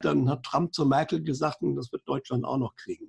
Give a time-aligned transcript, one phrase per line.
[0.00, 3.08] Dann hat Trump zu Merkel gesagt, und das wird Deutschland auch noch kriegen.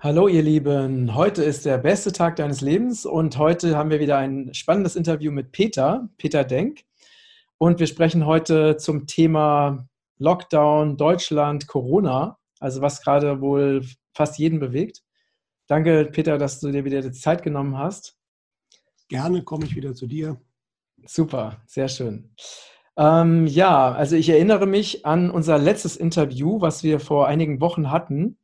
[0.00, 4.16] Hallo ihr Lieben, heute ist der beste Tag deines Lebens und heute haben wir wieder
[4.16, 6.84] ein spannendes Interview mit Peter, Peter Denk.
[7.58, 9.86] Und wir sprechen heute zum Thema
[10.16, 13.84] Lockdown, Deutschland, Corona, also was gerade wohl
[14.14, 15.02] fast jeden bewegt.
[15.66, 18.16] Danke, Peter, dass du dir wieder die Zeit genommen hast.
[19.08, 20.40] Gerne komme ich wieder zu dir.
[21.06, 22.34] Super, sehr schön.
[22.96, 27.90] Ähm, ja, also ich erinnere mich an unser letztes Interview, was wir vor einigen Wochen
[27.90, 28.38] hatten.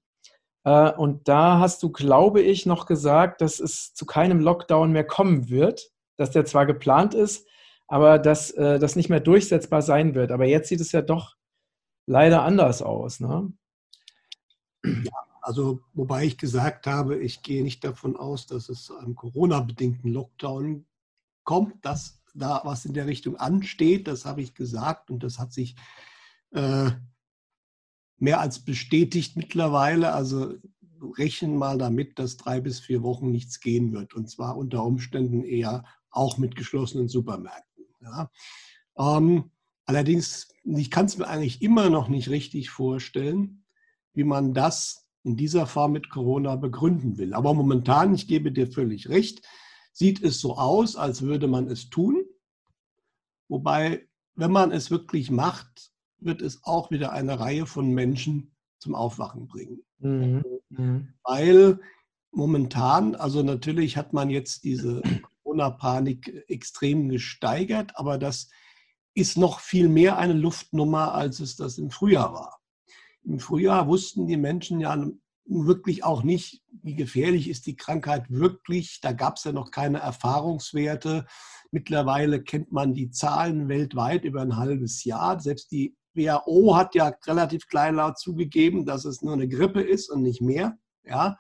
[0.65, 5.05] Äh, und da hast du, glaube ich, noch gesagt, dass es zu keinem Lockdown mehr
[5.05, 7.49] kommen wird, dass der zwar geplant ist,
[7.89, 10.31] aber dass äh, das nicht mehr durchsetzbar sein wird.
[10.31, 11.37] Aber jetzt sieht es ja doch
[12.07, 13.21] leider anders aus.
[13.21, 13.53] Ne?
[14.85, 15.13] Ja,
[15.43, 20.13] also wobei ich gesagt habe, ich gehe nicht davon aus, dass es zu einem Corona-bedingten
[20.13, 20.87] Lockdown
[21.45, 24.07] kommt, dass da was in der Richtung ansteht.
[24.07, 25.77] Das habe ich gesagt und das hat sich
[26.53, 26.91] äh,
[28.19, 30.13] mehr als bestätigt mittlerweile.
[30.13, 30.55] Also
[31.19, 34.15] rechnen mal damit, dass drei bis vier Wochen nichts gehen wird.
[34.15, 37.87] Und zwar unter Umständen eher auch mit geschlossenen Supermärkten.
[38.03, 38.31] Ja.
[38.99, 39.51] Ähm,
[39.87, 43.60] allerdings, ich kann es mir eigentlich immer noch nicht richtig vorstellen,
[44.21, 47.33] wie man das in dieser Form mit Corona begründen will.
[47.33, 49.41] Aber momentan, ich gebe dir völlig recht,
[49.95, 52.23] sieht es so aus, als würde man es tun.
[53.49, 58.95] Wobei, wenn man es wirklich macht, wird es auch wieder eine Reihe von Menschen zum
[58.95, 59.83] Aufwachen bringen.
[60.01, 60.45] Mhm.
[60.69, 61.15] Mhm.
[61.25, 61.81] Weil
[62.31, 65.01] momentan, also natürlich hat man jetzt diese
[65.45, 68.51] Corona-Panik extrem gesteigert, aber das
[69.15, 72.60] ist noch viel mehr eine Luftnummer, als es das im Frühjahr war.
[73.25, 74.97] Im Frühjahr wussten die Menschen ja
[75.47, 79.01] wirklich auch nicht, wie gefährlich ist die Krankheit wirklich.
[79.01, 81.27] Da gab es ja noch keine Erfahrungswerte.
[81.71, 85.41] Mittlerweile kennt man die Zahlen weltweit über ein halbes Jahr.
[85.41, 90.23] Selbst die WHO hat ja relativ kleinlaut zugegeben, dass es nur eine Grippe ist und
[90.23, 90.79] nicht mehr.
[91.05, 91.37] Ja?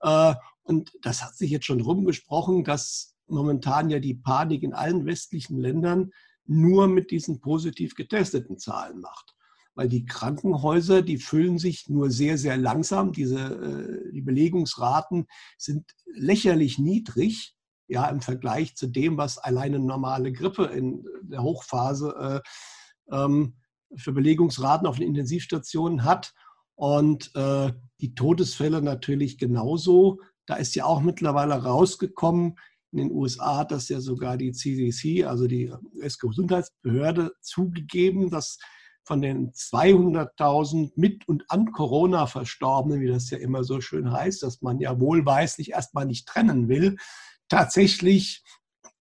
[0.00, 5.06] Äh, und das hat sich jetzt schon rumgesprochen, dass momentan ja die Panik in allen
[5.06, 6.10] westlichen Ländern
[6.46, 9.34] nur mit diesen positiv getesteten Zahlen macht.
[9.80, 13.12] Weil die Krankenhäuser, die füllen sich nur sehr, sehr langsam.
[13.12, 15.26] Diese, äh, die Belegungsraten
[15.56, 17.54] sind lächerlich niedrig,
[17.88, 22.42] ja, im Vergleich zu dem, was alleine normale Grippe in der Hochphase
[23.10, 23.56] äh, ähm,
[23.96, 26.34] für Belegungsraten auf den Intensivstationen hat.
[26.74, 30.20] Und äh, die Todesfälle natürlich genauso.
[30.44, 32.56] Da ist ja auch mittlerweile rausgekommen,
[32.92, 38.58] in den USA hat das ja sogar die CDC, also die US-Gesundheitsbehörde, zugegeben, dass
[39.04, 44.42] von den 200.000 mit und an Corona Verstorbenen, wie das ja immer so schön heißt,
[44.42, 46.96] dass man ja wohlweislich erstmal nicht trennen will,
[47.48, 48.42] tatsächlich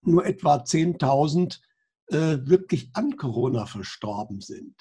[0.02, 1.60] nur etwa 10.000
[2.08, 4.76] äh, wirklich an Corona verstorben sind.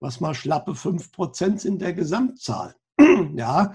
[0.00, 2.74] Was mal schlappe 5 Prozent sind der Gesamtzahl.
[3.36, 3.72] ja,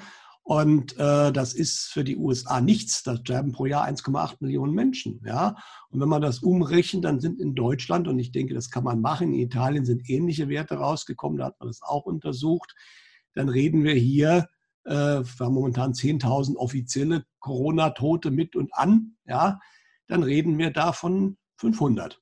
[0.50, 3.04] und äh, das ist für die USA nichts.
[3.04, 5.22] Da sterben pro Jahr 1,8 Millionen Menschen.
[5.24, 5.56] Ja?
[5.90, 9.00] Und wenn man das umrechnet, dann sind in Deutschland, und ich denke, das kann man
[9.00, 12.74] machen, in Italien sind ähnliche Werte rausgekommen, da hat man das auch untersucht.
[13.36, 14.48] Dann reden wir hier,
[14.86, 19.18] äh, wir haben momentan 10.000 offizielle Corona-Tote mit und an.
[19.28, 19.60] Ja?
[20.08, 22.20] Dann reden wir davon 500.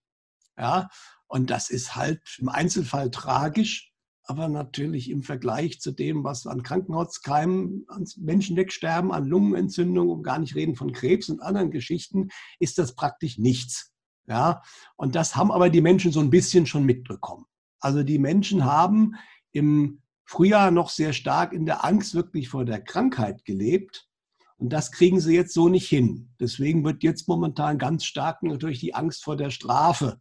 [0.58, 0.90] Ja,
[1.28, 3.87] und das ist halt im Einzelfall tragisch,
[4.28, 10.24] aber natürlich im Vergleich zu dem, was an Krankenhauskeimen, an Menschen wegsterben, an Lungenentzündung und
[10.24, 12.28] gar nicht reden von Krebs und anderen Geschichten,
[12.60, 13.94] ist das praktisch nichts.
[14.28, 14.62] Ja,
[14.98, 17.46] und das haben aber die Menschen so ein bisschen schon mitbekommen.
[17.80, 19.16] Also die Menschen haben
[19.54, 24.10] im Frühjahr noch sehr stark in der Angst wirklich vor der Krankheit gelebt.
[24.58, 26.34] Und das kriegen sie jetzt so nicht hin.
[26.42, 30.20] Deswegen wird jetzt momentan ganz stark natürlich die Angst vor der Strafe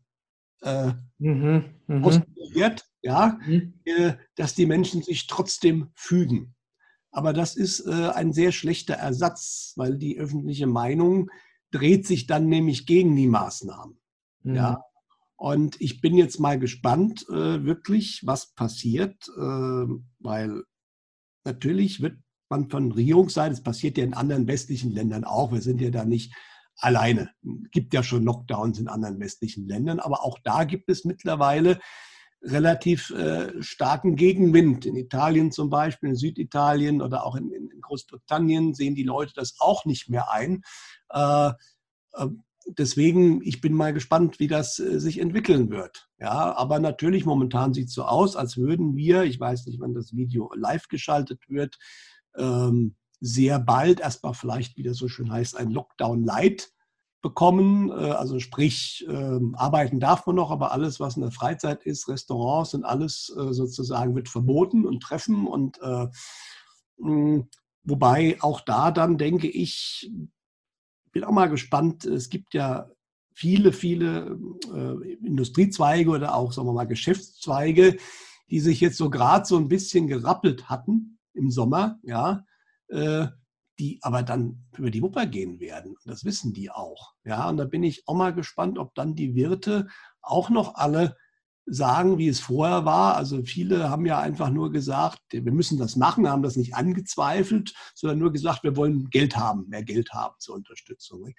[0.63, 2.23] äh, mhm, mh.
[3.07, 3.75] Ja, mhm.
[3.85, 6.57] äh, dass die Menschen sich trotzdem fügen.
[7.13, 11.31] Aber das ist äh, ein sehr schlechter Ersatz, weil die öffentliche Meinung
[11.71, 13.99] dreht sich dann nämlich gegen die Maßnahmen.
[14.43, 14.55] Mhm.
[14.55, 14.83] Ja.
[15.37, 19.87] Und ich bin jetzt mal gespannt, äh, wirklich, was passiert, äh,
[20.19, 20.65] weil
[21.45, 25.81] natürlich wird man von Regierungsseite, es passiert ja in anderen westlichen Ländern auch, wir sind
[25.81, 26.35] ja da nicht
[26.79, 27.31] alleine.
[27.45, 31.79] Es gibt ja schon Lockdowns in anderen westlichen Ländern, aber auch da gibt es mittlerweile
[32.47, 34.87] relativ äh, starken Gegenwind.
[34.87, 39.57] In Italien zum Beispiel, in Süditalien oder auch in, in Großbritannien sehen die Leute das
[39.59, 40.63] auch nicht mehr ein.
[41.11, 41.51] Äh,
[42.13, 42.29] äh,
[42.67, 46.09] deswegen, ich bin mal gespannt, wie das äh, sich entwickeln wird.
[46.19, 49.95] Ja, aber natürlich momentan sieht es so aus, als würden wir, ich weiß nicht, wann
[49.95, 51.79] das Video live geschaltet wird,
[52.37, 56.71] ähm, sehr bald erstmal vielleicht, wie das so schön heißt, ein Lockdown Light
[57.27, 57.91] bekommen.
[57.91, 62.09] Äh, also sprich, äh, arbeiten darf man noch, aber alles, was in der Freizeit ist,
[62.09, 66.07] Restaurants und alles äh, sozusagen wird verboten und Treffen und äh,
[66.99, 67.49] mh,
[67.83, 70.09] wobei auch da dann denke ich,
[71.11, 72.05] bin auch mal gespannt.
[72.05, 72.91] Es gibt ja
[73.33, 74.39] viele, viele
[75.23, 77.97] Industriezweige oder auch, sagen wir mal, Geschäftszweige,
[78.51, 82.45] die sich jetzt so gerade so ein bisschen gerappelt hatten im Sommer, ja,
[83.79, 85.97] die aber dann über die Wupper gehen werden.
[86.05, 87.15] Das wissen die auch.
[87.25, 89.89] Ja, und da bin ich auch mal gespannt, ob dann die Wirte
[90.23, 91.17] auch noch alle
[91.67, 93.17] sagen, wie es vorher war.
[93.17, 97.75] Also viele haben ja einfach nur gesagt, wir müssen das machen, haben das nicht angezweifelt,
[97.95, 101.35] sondern nur gesagt, wir wollen Geld haben, mehr Geld haben zur Unterstützung.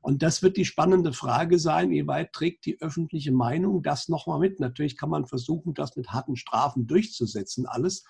[0.00, 4.40] Und das wird die spannende Frage sein, wie weit trägt die öffentliche Meinung das nochmal
[4.40, 4.58] mit?
[4.58, 8.04] Natürlich kann man versuchen, das mit harten Strafen durchzusetzen, alles.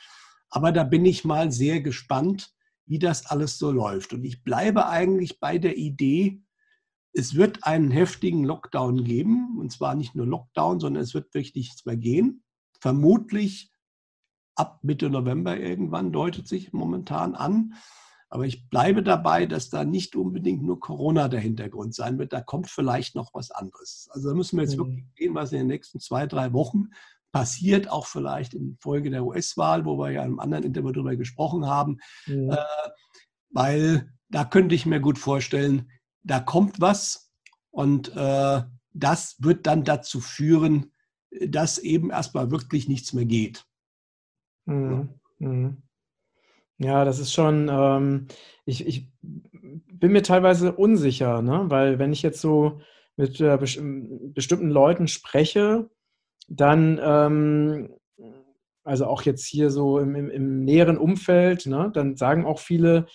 [0.51, 2.55] Aber da bin ich mal sehr gespannt,
[2.87, 4.13] wie das alles so läuft.
[4.13, 6.43] Und ich bleibe eigentlich bei der Idee,
[7.13, 9.59] es wird einen heftigen Lockdown geben.
[9.59, 12.43] Und zwar nicht nur Lockdown, sondern es wird wirklich nichts mehr gehen.
[12.81, 13.73] Vermutlich
[14.55, 17.75] ab Mitte November irgendwann deutet sich momentan an.
[18.29, 22.33] Aber ich bleibe dabei, dass da nicht unbedingt nur Corona der Hintergrund sein wird.
[22.33, 24.09] Da kommt vielleicht noch was anderes.
[24.13, 24.87] Also da müssen wir jetzt mhm.
[24.87, 26.91] wirklich sehen, was in den nächsten zwei, drei Wochen
[27.33, 31.17] passiert, auch vielleicht in Folge der US-Wahl, wo wir ja in einem anderen Interview darüber
[31.17, 31.99] gesprochen haben.
[32.27, 32.51] Mhm.
[32.51, 32.57] Äh,
[33.51, 35.91] weil da könnte ich mir gut vorstellen,
[36.23, 37.33] da kommt was
[37.71, 38.63] und äh,
[38.93, 40.93] das wird dann dazu führen,
[41.47, 43.65] dass eben erstmal wirklich nichts mehr geht.
[44.67, 45.11] Mhm.
[45.39, 45.83] Mhm.
[46.79, 48.29] Ja, das ist schon, ähm,
[48.65, 51.65] ich, ich bin mir teilweise unsicher, ne?
[51.69, 52.81] weil wenn ich jetzt so
[53.17, 55.91] mit äh, bestimmten Leuten spreche,
[56.51, 57.89] dann, ähm,
[58.85, 63.07] also auch jetzt hier so im, im, im näheren Umfeld, ne, dann sagen auch viele,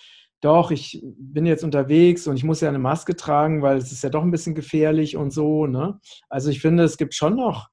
[0.41, 4.03] doch, ich bin jetzt unterwegs und ich muss ja eine Maske tragen, weil es ist
[4.03, 5.65] ja doch ein bisschen gefährlich und so.
[5.65, 5.99] Ne?
[6.29, 7.69] Also ich finde, es gibt schon noch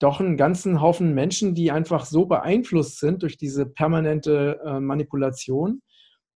[0.00, 5.82] doch einen ganzen Haufen Menschen, die einfach so beeinflusst sind durch diese permanente äh, Manipulation,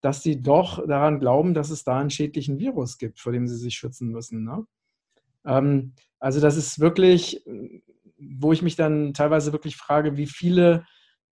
[0.00, 3.56] dass sie doch daran glauben, dass es da einen schädlichen Virus gibt, vor dem sie
[3.56, 4.44] sich schützen müssen.
[4.44, 4.66] Ne?
[5.46, 7.46] Ähm, also das ist wirklich,
[8.36, 10.86] wo ich mich dann teilweise wirklich frage, wie viele,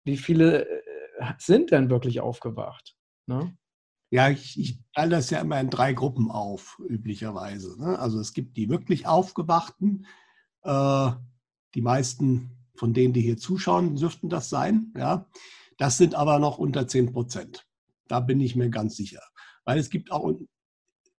[0.04, 2.96] wie viele äh, sind denn wirklich aufgewacht?
[3.28, 3.56] Ne?
[4.10, 7.80] Ja, ich, ich teile das ja immer in drei Gruppen auf, üblicherweise.
[7.80, 7.98] Ne?
[7.98, 10.06] Also es gibt die wirklich Aufgewachten.
[10.64, 11.12] Äh,
[11.74, 14.94] die meisten von denen, die hier zuschauen, dürften das sein.
[14.96, 15.28] Ja?
[15.78, 17.66] Das sind aber noch unter 10 Prozent.
[18.08, 19.22] Da bin ich mir ganz sicher.
[19.66, 20.32] Weil es gibt auch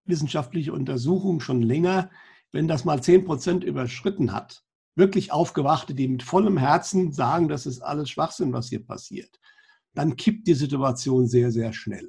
[0.05, 2.11] wissenschaftliche Untersuchungen schon länger,
[2.52, 4.64] wenn das mal 10 Prozent überschritten hat,
[4.96, 9.41] wirklich Aufgewachte, die mit vollem Herzen sagen, das ist alles Schwachsinn, was hier passiert,
[9.94, 12.08] dann kippt die Situation sehr, sehr schnell.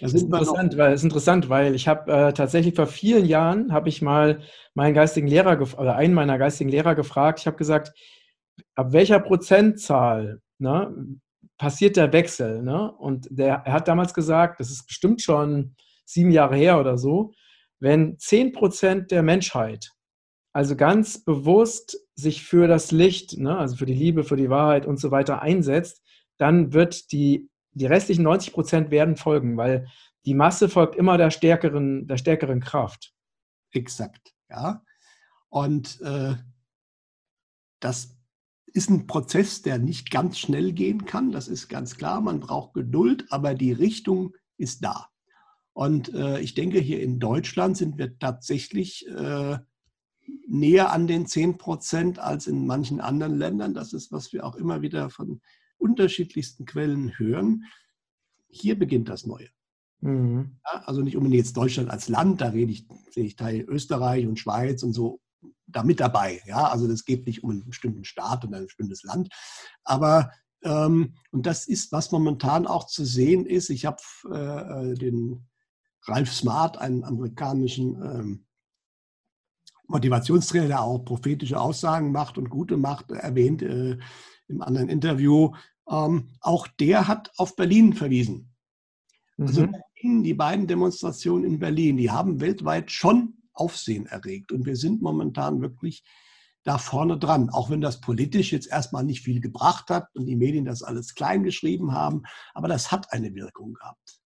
[0.00, 3.88] Das ist interessant, weil, ist interessant, weil ich habe äh, tatsächlich vor vielen Jahren habe
[3.88, 4.40] ich mal
[4.74, 7.40] meinen geistigen Lehrer oder einen meiner geistigen Lehrer gefragt.
[7.40, 7.92] Ich habe gesagt,
[8.74, 10.94] ab welcher Prozentzahl ne,
[11.58, 12.62] passiert der Wechsel?
[12.62, 12.92] Ne?
[12.92, 15.74] Und der, er hat damals gesagt, das ist bestimmt schon
[16.04, 17.32] sieben Jahre her oder so,
[17.80, 19.92] wenn zehn Prozent der Menschheit
[20.52, 24.86] also ganz bewusst sich für das Licht, ne, also für die Liebe, für die Wahrheit
[24.86, 26.02] und so weiter einsetzt,
[26.38, 29.88] dann wird die die restlichen 90 Prozent werden folgen, weil
[30.24, 33.12] die Masse folgt immer der stärkeren, der stärkeren Kraft.
[33.72, 34.84] Exakt, ja.
[35.48, 36.34] Und äh,
[37.80, 38.16] das
[38.66, 41.32] ist ein Prozess, der nicht ganz schnell gehen kann.
[41.32, 42.20] Das ist ganz klar.
[42.20, 45.08] Man braucht Geduld, aber die Richtung ist da.
[45.74, 49.58] Und äh, ich denke, hier in Deutschland sind wir tatsächlich äh,
[50.46, 53.74] näher an den 10 Prozent als in manchen anderen Ländern.
[53.74, 55.40] Das ist, was wir auch immer wieder von
[55.78, 57.64] unterschiedlichsten Quellen hören.
[58.48, 59.48] Hier beginnt das Neue.
[60.00, 60.58] Mhm.
[60.64, 64.26] Ja, also nicht unbedingt jetzt Deutschland als Land, da rede ich, sehe ich Teil Österreich
[64.26, 65.20] und Schweiz und so
[65.66, 66.40] da mit dabei.
[66.46, 69.28] Ja, also das geht nicht um einen bestimmten Staat und ein bestimmtes Land.
[69.84, 70.30] Aber
[70.62, 73.70] ähm, und das ist, was momentan auch zu sehen ist.
[73.70, 75.48] Ich habe äh, den
[76.04, 78.46] Ralf Smart, einen amerikanischen ähm,
[79.92, 83.98] Motivationstrainer, der auch prophetische Aussagen macht und gute macht, erwähnt äh,
[84.48, 85.52] im anderen Interview.
[85.88, 88.52] Ähm, auch der hat auf Berlin verwiesen.
[89.38, 89.68] Also mhm.
[89.68, 94.50] Also Berlin, die beiden Demonstrationen in Berlin, die haben weltweit schon Aufsehen erregt.
[94.50, 96.02] Und wir sind momentan wirklich
[96.64, 100.36] da vorne dran, auch wenn das politisch jetzt erstmal nicht viel gebracht hat und die
[100.36, 102.22] Medien das alles klein geschrieben haben.
[102.54, 104.20] Aber das hat eine Wirkung gehabt.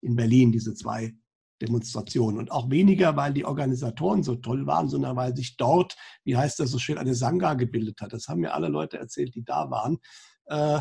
[0.00, 1.14] In Berlin, diese zwei
[1.60, 6.36] Demonstrationen und auch weniger, weil die Organisatoren so toll waren, sondern weil sich dort, wie
[6.36, 8.12] heißt das so schön, eine Sangha gebildet hat.
[8.12, 9.98] Das haben mir alle Leute erzählt, die da waren.
[10.46, 10.80] Äh,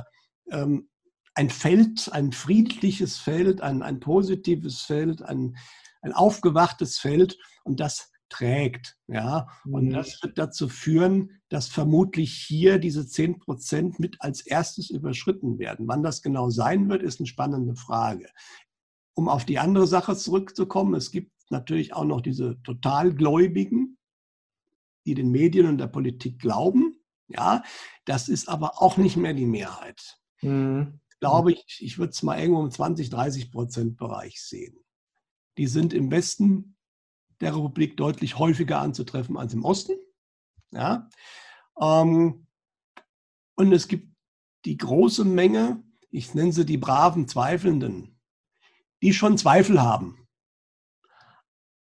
[0.51, 0.89] ähm,
[1.33, 5.57] ein Feld, ein friedliches Feld, ein, ein positives Feld, ein,
[6.01, 8.97] ein aufgewachtes Feld und das trägt.
[9.07, 9.47] Ja?
[9.65, 9.93] Und mhm.
[9.93, 15.87] das wird dazu führen, dass vermutlich hier diese 10 Prozent mit als erstes überschritten werden.
[15.87, 18.27] Wann das genau sein wird, ist eine spannende Frage.
[19.15, 23.97] Um auf die andere Sache zurückzukommen, es gibt natürlich auch noch diese Totalgläubigen,
[25.05, 26.99] die den Medien und der Politik glauben.
[27.27, 27.63] Ja,
[28.05, 30.19] das ist aber auch nicht mehr die Mehrheit.
[30.41, 30.99] Mhm.
[31.19, 34.77] Glaube ich, ich würde es mal irgendwo im 20, 30 Prozent Bereich sehen.
[35.57, 36.75] Die sind im Westen
[37.39, 39.97] der Republik deutlich häufiger anzutreffen als im Osten.
[40.71, 41.09] Ja?
[41.79, 42.47] Ähm,
[43.55, 44.13] und es gibt
[44.65, 48.14] die große Menge, ich nenne sie die braven Zweifelnden,
[49.01, 50.25] die schon Zweifel haben.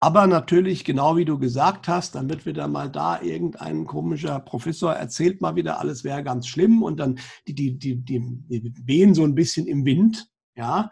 [0.03, 4.93] Aber natürlich, genau wie du gesagt hast, dann wird wieder mal da irgendein komischer Professor
[4.93, 9.23] erzählt mal wieder, alles wäre ganz schlimm und dann die, die, die, die, wehen so
[9.23, 10.89] ein bisschen im Wind, ja,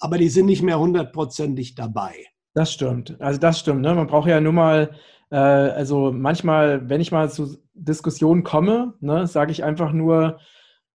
[0.00, 2.14] aber die sind nicht mehr hundertprozentig dabei.
[2.52, 3.20] Das stimmt.
[3.20, 3.82] Also das stimmt.
[3.82, 3.94] Ne?
[3.94, 4.92] Man braucht ja nur mal,
[5.30, 10.40] äh, also manchmal, wenn ich mal zu Diskussionen komme, ne, sage ich einfach nur,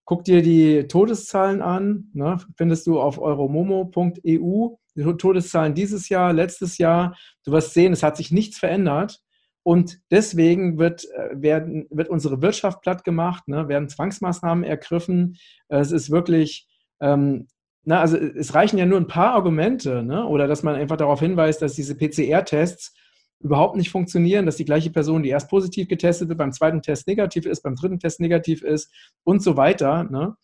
[0.05, 2.09] guck dir die Todeszahlen an.
[2.13, 2.37] Ne?
[2.57, 7.15] Findest du auf euromomo.eu die Todeszahlen dieses Jahr, letztes Jahr.
[7.45, 9.21] Du wirst sehen, es hat sich nichts verändert.
[9.63, 13.69] Und deswegen wird, äh, werden, wird unsere Wirtschaft platt gemacht, ne?
[13.69, 15.37] werden Zwangsmaßnahmen ergriffen.
[15.69, 16.67] Es ist wirklich
[16.99, 17.47] ähm,
[17.85, 20.25] na, also es reichen ja nur ein paar Argumente, ne?
[20.25, 22.95] oder dass man einfach darauf hinweist, dass diese PCR-Tests
[23.43, 27.07] überhaupt nicht funktionieren, dass die gleiche Person, die erst positiv getestet wird, beim zweiten Test
[27.07, 28.91] negativ ist, beim dritten Test negativ ist
[29.23, 30.05] und so weiter.
[30.05, 30.35] Ne?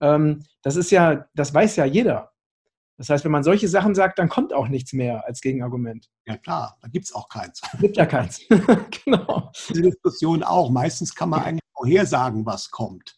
[0.00, 2.32] Ähm, das ist ja, das weiß ja jeder.
[2.98, 6.08] Das heißt, wenn man solche Sachen sagt, dann kommt auch nichts mehr als Gegenargument.
[6.26, 7.60] Ja klar, da gibt es auch keins.
[7.78, 8.40] Gibt ja keins.
[9.04, 9.52] genau.
[9.68, 10.70] Diese Diskussion auch.
[10.70, 13.16] Meistens kann man eigentlich vorhersagen, was kommt.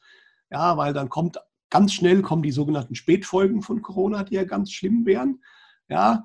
[0.51, 1.39] Ja, weil dann kommt
[1.71, 5.43] Ganz schnell kommen die sogenannten Spätfolgen von Corona, die ja ganz schlimm wären.
[5.89, 6.25] Ja,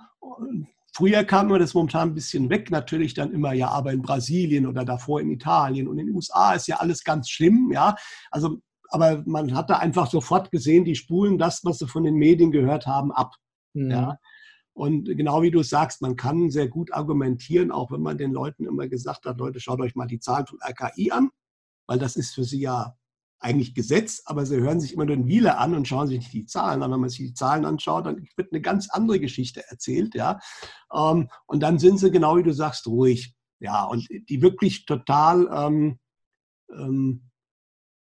[0.93, 4.67] früher kam man das momentan ein bisschen weg, natürlich dann immer, ja, aber in Brasilien
[4.67, 7.71] oder davor in Italien und in den USA ist ja alles ganz schlimm.
[7.73, 7.95] Ja,
[8.31, 8.59] also,
[8.89, 12.51] aber man hat da einfach sofort gesehen, die spulen das, was sie von den Medien
[12.51, 13.35] gehört haben, ab.
[13.73, 13.91] Mhm.
[13.91, 14.17] Ja.
[14.75, 18.65] Und genau wie du sagst, man kann sehr gut argumentieren, auch wenn man den Leuten
[18.65, 21.29] immer gesagt hat, Leute, schaut euch mal die Zahlen von RKI an,
[21.88, 22.95] weil das ist für sie ja
[23.43, 26.33] eigentlich Gesetz, aber sie hören sich immer nur den Wieler an und schauen sich nicht
[26.33, 26.91] die Zahlen an.
[26.91, 30.39] Wenn man sich die Zahlen anschaut, dann wird eine ganz andere Geschichte erzählt, ja.
[30.93, 33.35] Ähm, und dann sind sie, genau wie du sagst, ruhig.
[33.59, 36.00] Ja, und die wirklich total ähm,
[36.71, 37.29] ähm,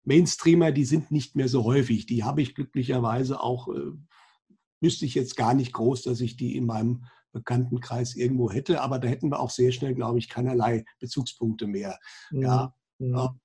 [0.04, 2.06] Mainstreamer, die sind nicht mehr so häufig.
[2.06, 3.92] Die habe ich glücklicherweise auch, äh,
[4.80, 9.00] wüsste ich jetzt gar nicht groß, dass ich die in meinem Bekanntenkreis irgendwo hätte, aber
[9.00, 12.00] da hätten wir auch sehr schnell, glaube ich, keinerlei Bezugspunkte mehr.
[12.32, 12.42] Mhm.
[12.42, 12.76] Ja.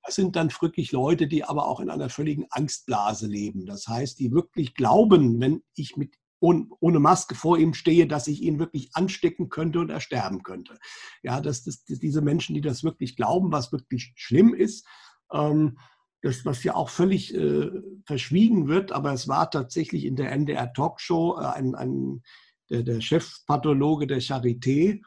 [0.04, 3.64] Das sind dann wirklich Leute, die aber auch in einer völligen Angstblase leben.
[3.64, 8.42] Das heißt, die wirklich glauben, wenn ich mit ohne Maske vor ihm stehe, dass ich
[8.42, 10.78] ihn wirklich anstecken könnte und er sterben könnte.
[11.22, 14.86] Ja, dass das, diese Menschen, die das wirklich glauben, was wirklich schlimm ist,
[15.32, 15.78] ähm,
[16.22, 17.70] das, was ja auch völlig äh,
[18.04, 22.22] verschwiegen wird, aber es war tatsächlich in der NDR Talkshow äh, ein, ein,
[22.68, 25.00] der, der Chefpathologe der Charité,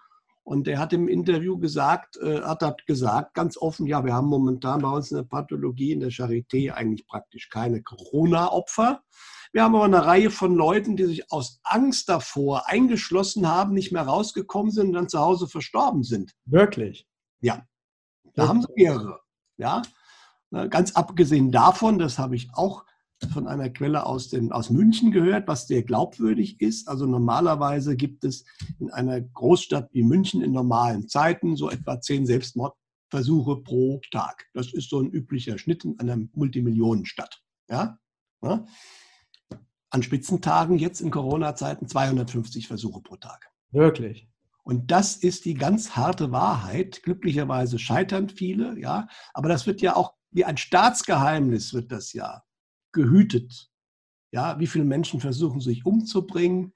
[0.49, 4.29] und er hat im Interview gesagt, äh, hat, hat gesagt, ganz offen, ja, wir haben
[4.29, 9.03] momentan bei uns in der Pathologie in der Charité eigentlich praktisch keine Corona-Opfer.
[9.51, 13.91] Wir haben aber eine Reihe von Leuten, die sich aus Angst davor eingeschlossen haben, nicht
[13.91, 16.31] mehr rausgekommen sind und dann zu Hause verstorben sind.
[16.45, 17.07] Wirklich?
[17.41, 17.61] Ja.
[18.33, 19.19] Da haben sie mehrere.
[19.57, 19.83] Ja.
[20.71, 22.85] Ganz abgesehen davon, das habe ich auch
[23.33, 26.87] von einer Quelle aus, den, aus München gehört, was sehr glaubwürdig ist.
[26.87, 28.45] Also normalerweise gibt es
[28.79, 34.47] in einer Großstadt wie München in normalen Zeiten so etwa zehn Selbstmordversuche pro Tag.
[34.53, 37.41] Das ist so ein üblicher Schnitt in einer Multimillionenstadt.
[37.69, 37.99] Ja?
[38.41, 38.65] ja?
[39.89, 43.49] An Spitzentagen jetzt in Corona-Zeiten 250 Versuche pro Tag.
[43.71, 44.29] Wirklich.
[44.63, 47.01] Und das ist die ganz harte Wahrheit.
[47.03, 49.07] Glücklicherweise scheitern viele, ja.
[49.33, 52.43] Aber das wird ja auch wie ein Staatsgeheimnis wird das ja
[52.91, 53.69] gehütet.
[54.31, 56.73] Ja, wie viele Menschen versuchen sich umzubringen?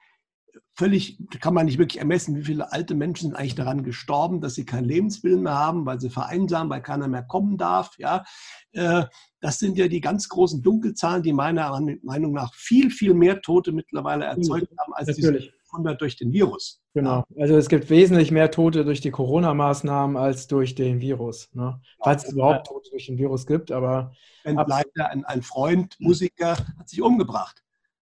[0.75, 4.55] Völlig kann man nicht wirklich ermessen, wie viele alte Menschen sind eigentlich daran gestorben, dass
[4.55, 7.95] sie keinen Lebenswillen mehr haben, weil sie vereinsamen, weil keiner mehr kommen darf.
[7.99, 8.23] Ja,
[8.71, 9.05] äh,
[9.39, 13.71] das sind ja die ganz großen Dunkelzahlen, die meiner Meinung nach viel, viel mehr Tote
[13.71, 15.45] mittlerweile erzeugt haben als Natürlich.
[15.45, 16.81] diese 100 durch den Virus.
[16.93, 17.23] Genau.
[17.37, 21.49] Also es gibt wesentlich mehr Tote durch die Corona-Maßnahmen als durch den Virus.
[21.53, 21.81] Ne?
[22.01, 24.13] Falls es überhaupt Tote durch den Virus gibt, aber.
[24.45, 27.63] Leider ein, ein Freund, Musiker, hat sich umgebracht.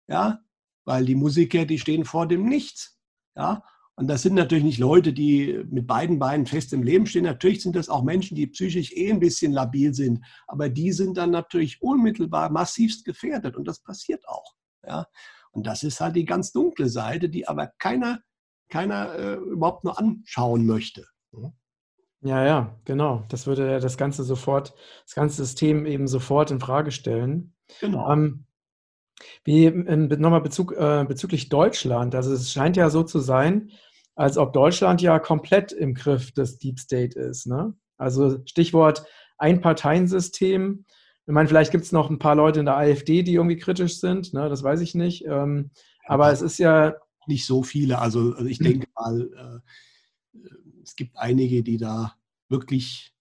[0.08, 0.40] Ja,
[0.84, 2.98] weil die Musiker, die stehen vor dem Nichts.
[3.36, 3.64] Ja,
[3.96, 7.24] Und das sind natürlich nicht Leute, die mit beiden Beinen fest im Leben stehen.
[7.24, 10.24] Natürlich sind das auch Menschen, die psychisch eh ein bisschen labil sind.
[10.46, 13.56] Aber die sind dann natürlich unmittelbar massivst gefährdet.
[13.56, 14.54] Und das passiert auch.
[14.86, 15.06] Ja?
[15.54, 18.20] Und das ist halt die ganz dunkle Seite, die aber keiner,
[18.68, 21.06] keiner äh, überhaupt nur anschauen möchte.
[22.20, 23.24] Ja, ja, genau.
[23.28, 27.54] Das würde ja das Ganze sofort, das ganze System eben sofort in Frage stellen.
[27.80, 28.10] Genau.
[28.10, 28.46] Ähm,
[29.44, 32.14] wie nochmal Bezug, äh, bezüglich Deutschland.
[32.14, 33.70] Also es scheint ja so zu sein,
[34.16, 37.46] als ob Deutschland ja komplett im Griff des Deep State ist.
[37.46, 37.74] Ne?
[37.96, 39.06] Also Stichwort
[39.38, 40.84] Einparteiensystem.
[41.26, 43.98] Ich meine, vielleicht gibt es noch ein paar Leute in der AfD, die irgendwie kritisch
[43.98, 44.34] sind.
[44.34, 44.48] Ne?
[44.48, 45.24] Das weiß ich nicht.
[45.26, 45.70] Ähm,
[46.06, 46.94] aber es ist ja
[47.26, 47.98] nicht so viele.
[47.98, 48.66] Also, also ich hm.
[48.66, 49.62] denke mal,
[50.34, 50.38] äh,
[50.82, 52.14] es gibt einige, die da
[52.48, 53.14] wirklich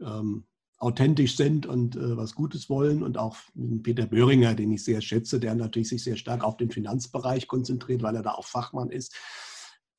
[0.00, 0.44] ähm,
[0.78, 3.02] authentisch sind und äh, was Gutes wollen.
[3.02, 3.36] Und auch
[3.82, 8.02] Peter Böhringer, den ich sehr schätze, der natürlich sich sehr stark auf den Finanzbereich konzentriert,
[8.02, 9.14] weil er da auch Fachmann ist.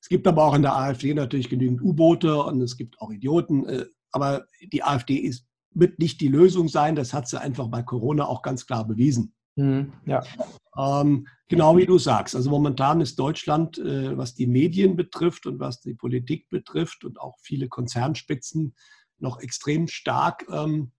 [0.01, 3.65] Es gibt aber auch in der AfD natürlich genügend U-Boote und es gibt auch Idioten.
[3.67, 6.95] Äh, aber die AfD ist, wird nicht die Lösung sein.
[6.95, 9.33] Das hat sie einfach bei Corona auch ganz klar bewiesen.
[9.55, 10.23] Mhm, ja.
[10.77, 12.35] Ähm, genau wie du sagst.
[12.35, 17.19] Also momentan ist Deutschland, äh, was die Medien betrifft und was die Politik betrifft und
[17.19, 18.75] auch viele Konzernspitzen,
[19.17, 20.91] noch extrem stark ähm,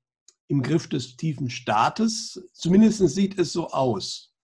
[0.49, 2.43] im Griff des tiefen Staates.
[2.53, 4.35] Zumindest sieht es so aus.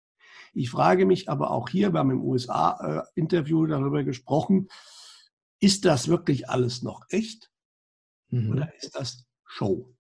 [0.54, 4.68] Ich frage mich aber auch hier, wir haben im USA-Interview äh, darüber gesprochen,
[5.60, 7.50] ist das wirklich alles noch echt
[8.30, 8.52] mhm.
[8.52, 9.95] oder ist das Show?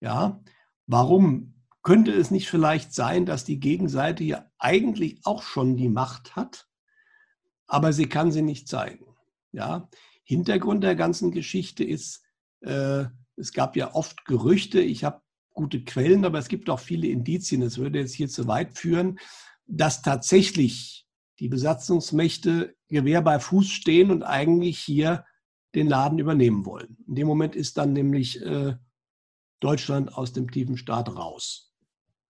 [0.00, 0.40] Ja,
[0.86, 6.36] warum könnte es nicht vielleicht sein, dass die Gegenseite ja eigentlich auch schon die Macht
[6.36, 6.68] hat,
[7.66, 9.06] aber sie kann sie nicht zeigen?
[9.52, 9.88] Ja,
[10.24, 12.22] Hintergrund der ganzen Geschichte ist,
[12.60, 15.22] äh, es gab ja oft Gerüchte, ich habe
[15.54, 19.18] gute Quellen, aber es gibt auch viele Indizien, das würde jetzt hier zu weit führen,
[19.66, 21.06] dass tatsächlich
[21.40, 25.24] die Besatzungsmächte Gewehr bei Fuß stehen und eigentlich hier
[25.74, 26.96] den Laden übernehmen wollen.
[27.06, 28.76] In dem Moment ist dann nämlich äh,
[29.60, 31.72] Deutschland aus dem tiefen Staat raus.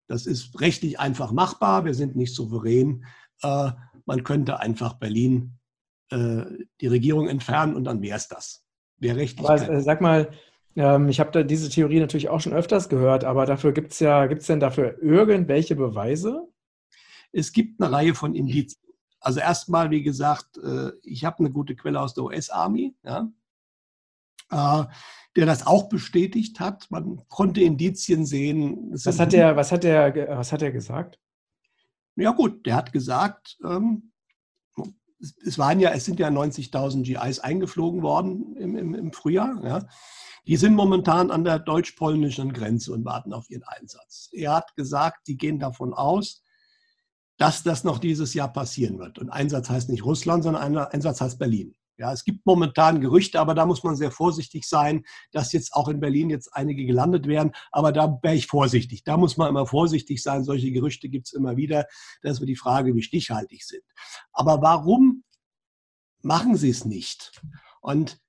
[0.07, 3.05] Das ist rechtlich einfach machbar, wir sind nicht souverän.
[3.41, 3.71] Äh,
[4.05, 5.57] man könnte einfach Berlin
[6.09, 6.43] äh,
[6.81, 8.65] die Regierung entfernen und dann wäre es das.
[8.97, 9.47] Wäre rechtlich.
[9.47, 10.31] Aber, äh, sag mal,
[10.75, 13.99] ähm, ich habe da diese Theorie natürlich auch schon öfters gehört, aber dafür gibt es
[13.99, 16.47] ja, gibt es denn dafür irgendwelche Beweise?
[17.31, 18.81] Es gibt eine Reihe von Indizien.
[19.19, 23.31] Also erstmal, wie gesagt, äh, ich habe eine gute Quelle aus der US-Army, ja,
[24.51, 24.84] äh,
[25.36, 26.89] der das auch bestätigt hat.
[26.91, 28.91] Man konnte Indizien sehen.
[28.91, 31.19] Was hat, der, was, hat der, was hat er gesagt?
[32.15, 34.12] Ja gut, der hat gesagt, ähm,
[35.45, 39.63] es waren ja, es sind ja 90.000 GIs eingeflogen worden im, im, im Frühjahr.
[39.63, 39.88] Ja.
[40.45, 44.29] Die sind momentan an der deutsch-polnischen Grenze und warten auf ihren Einsatz.
[44.34, 46.43] Er hat gesagt, sie gehen davon aus,
[47.38, 49.17] dass das noch dieses Jahr passieren wird.
[49.17, 51.75] Und Einsatz heißt nicht Russland, sondern Einsatz heißt Berlin.
[51.97, 55.88] Ja, es gibt momentan Gerüchte, aber da muss man sehr vorsichtig sein, dass jetzt auch
[55.88, 57.51] in Berlin jetzt einige gelandet werden.
[57.71, 59.03] Aber da wäre ich vorsichtig.
[59.03, 60.43] Da muss man immer vorsichtig sein.
[60.43, 61.86] Solche Gerüchte gibt es immer wieder.
[62.23, 63.84] Das ist die Frage, wie stichhaltig sind.
[64.32, 65.23] Aber warum
[66.23, 67.41] machen sie es nicht?
[67.82, 68.19] Und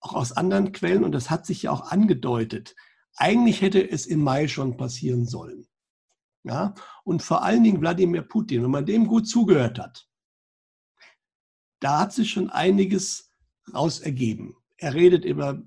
[0.00, 2.74] auch aus anderen Quellen, und das hat sich ja auch angedeutet,
[3.14, 5.68] eigentlich hätte es im Mai schon passieren sollen.
[6.42, 6.74] Ja?
[7.04, 10.09] Und vor allen Dingen Wladimir Putin, wenn man dem gut zugehört hat,
[11.80, 13.30] da hat sich schon einiges
[13.74, 14.56] raus ergeben.
[14.76, 15.62] Er redet über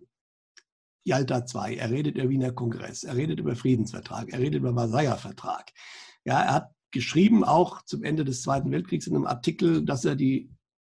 [1.03, 5.17] Yalta II, er redet über Wiener Kongress, er redet über Friedensvertrag, er redet über Versailler
[5.17, 5.71] Vertrag.
[6.23, 10.15] Ja, er hat geschrieben auch zum Ende des Zweiten Weltkriegs in einem Artikel, dass er
[10.15, 10.49] die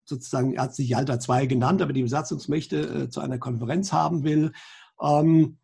[0.05, 4.23] sozusagen, er hat sich Yalta II genannt, aber die Besatzungsmächte äh, zu einer Konferenz haben
[4.23, 4.53] will.
[5.01, 5.59] Ähm,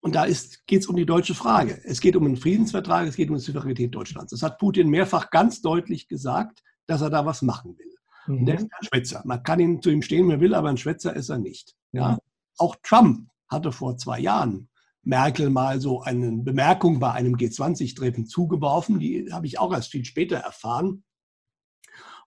[0.00, 1.80] und da geht es um die deutsche Frage.
[1.84, 4.30] Es geht um einen Friedensvertrag, es geht um die Souveränität Deutschlands.
[4.30, 7.95] Das hat Putin mehrfach ganz deutlich gesagt, dass er da was machen will.
[8.26, 8.46] Mhm.
[8.46, 9.22] Der ist ein Schwätzer.
[9.24, 11.74] Man kann ihn zu ihm stehen, wer will, aber ein Schwätzer ist er nicht.
[11.92, 12.12] Ja?
[12.12, 12.18] Mhm.
[12.58, 14.68] Auch Trump hatte vor zwei Jahren
[15.02, 18.98] Merkel mal so eine Bemerkung bei einem G20-Treffen zugeworfen.
[18.98, 21.04] Die habe ich auch erst viel später erfahren,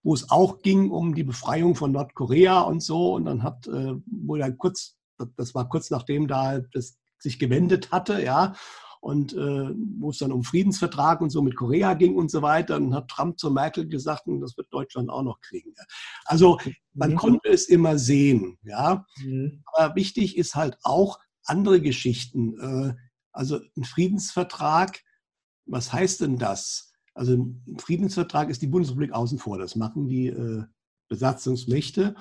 [0.02, 3.16] wo es auch ging um die Befreiung von Nordkorea und so.
[3.16, 4.98] Und dann hat, äh, wo dann kurz,
[5.36, 8.54] das war kurz nachdem da das sich gewendet hatte, ja,
[9.00, 12.80] und äh, wo es dann um Friedensvertrag und so mit Korea ging und so weiter,
[12.80, 15.74] dann hat Trump zu Merkel gesagt, und das wird Deutschland auch noch kriegen.
[16.26, 16.60] Also
[16.94, 17.16] man mhm.
[17.16, 19.06] konnte es immer sehen, ja.
[19.18, 19.64] Mhm.
[19.74, 22.60] Aber wichtig ist halt auch andere Geschichten.
[22.60, 22.96] Äh,
[23.32, 25.02] also ein Friedensvertrag,
[25.66, 26.92] was heißt denn das?
[27.14, 29.58] Also ein Friedensvertrag ist die Bundesrepublik außen vor.
[29.58, 30.64] Das machen die äh,
[31.08, 32.16] Besatzungsmächte.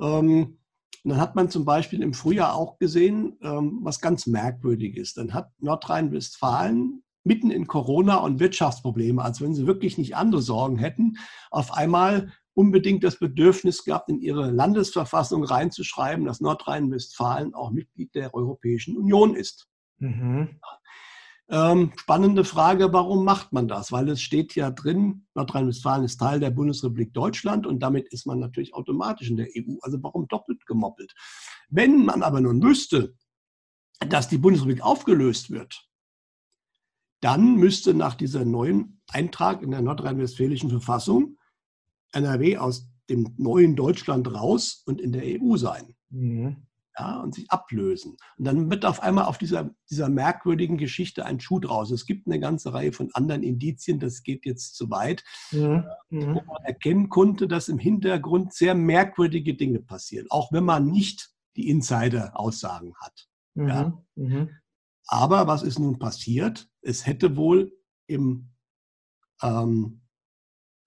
[0.00, 0.58] Ähm,
[1.04, 5.16] und dann hat man zum Beispiel im Frühjahr auch gesehen, ähm, was ganz merkwürdig ist.
[5.16, 10.78] Dann hat Nordrhein-Westfalen mitten in Corona und Wirtschaftsprobleme, als wenn sie wirklich nicht andere Sorgen
[10.78, 11.18] hätten,
[11.50, 18.34] auf einmal unbedingt das Bedürfnis gehabt, in ihre Landesverfassung reinzuschreiben, dass Nordrhein-Westfalen auch Mitglied der
[18.34, 19.68] Europäischen Union ist.
[19.98, 20.58] Mhm.
[21.50, 23.90] Ähm, spannende Frage, warum macht man das?
[23.90, 28.38] Weil es steht ja drin, Nordrhein-Westfalen ist Teil der Bundesrepublik Deutschland und damit ist man
[28.38, 29.76] natürlich automatisch in der EU.
[29.80, 31.14] Also warum doppelt gemoppelt?
[31.70, 33.14] Wenn man aber nun wüsste,
[34.10, 35.88] dass die Bundesrepublik aufgelöst wird,
[37.20, 41.38] dann müsste nach diesem neuen Eintrag in der nordrhein-westfälischen Verfassung
[42.12, 45.96] NRW aus dem neuen Deutschland raus und in der EU sein.
[46.10, 46.67] Mhm
[46.98, 48.16] ja, und sich ablösen.
[48.36, 51.90] Und dann wird auf einmal auf dieser, dieser merkwürdigen Geschichte ein Schuh draus.
[51.90, 55.84] Es gibt eine ganze Reihe von anderen Indizien, das geht jetzt zu weit, mhm.
[56.10, 61.30] wo man erkennen konnte, dass im Hintergrund sehr merkwürdige Dinge passieren, auch wenn man nicht
[61.56, 63.28] die Insider-Aussagen hat.
[63.54, 63.68] Mhm.
[63.68, 64.02] Ja.
[64.16, 64.50] Mhm.
[65.06, 66.68] Aber was ist nun passiert?
[66.82, 67.72] Es hätte wohl
[68.06, 68.50] im
[69.42, 70.02] ähm,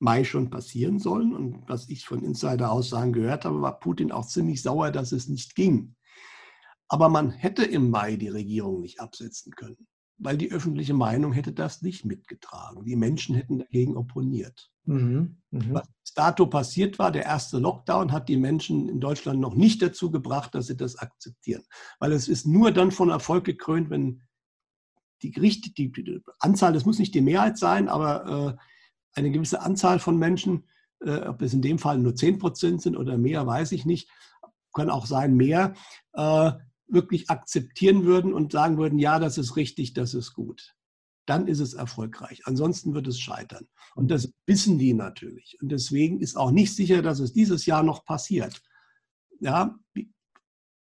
[0.02, 1.36] Mai schon passieren sollen.
[1.36, 5.56] Und was ich von Insider-Aussagen gehört habe, war Putin auch ziemlich sauer, dass es nicht
[5.56, 5.96] ging.
[6.92, 11.54] Aber man hätte im Mai die Regierung nicht absetzen können, weil die öffentliche Meinung hätte
[11.54, 12.84] das nicht mitgetragen.
[12.84, 14.70] Die Menschen hätten dagegen opponiert.
[14.84, 15.74] Mhm, mh.
[15.74, 19.82] Was bis dato passiert war, der erste Lockdown hat die Menschen in Deutschland noch nicht
[19.82, 21.64] dazu gebracht, dass sie das akzeptieren.
[22.00, 24.24] Weil es ist nur dann von Erfolg gekrönt, wenn
[25.22, 29.62] die, Gerichte, die, die Anzahl, das muss nicht die Mehrheit sein, aber äh, eine gewisse
[29.62, 30.68] Anzahl von Menschen,
[31.06, 34.10] äh, ob es in dem Fall nur 10 Prozent sind oder mehr, weiß ich nicht,
[34.74, 35.74] kann auch sein mehr,
[36.16, 36.52] äh,
[36.92, 40.76] wirklich akzeptieren würden und sagen würden, ja, das ist richtig, das ist gut,
[41.26, 42.42] dann ist es erfolgreich.
[42.46, 43.68] Ansonsten wird es scheitern.
[43.96, 45.58] Und das wissen die natürlich.
[45.62, 48.62] Und deswegen ist auch nicht sicher, dass es dieses Jahr noch passiert.
[49.40, 49.76] Ja,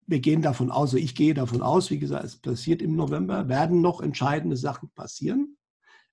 [0.06, 3.48] wir gehen davon aus, also ich gehe davon aus, wie gesagt, es passiert im November,
[3.48, 5.58] werden noch entscheidende Sachen passieren.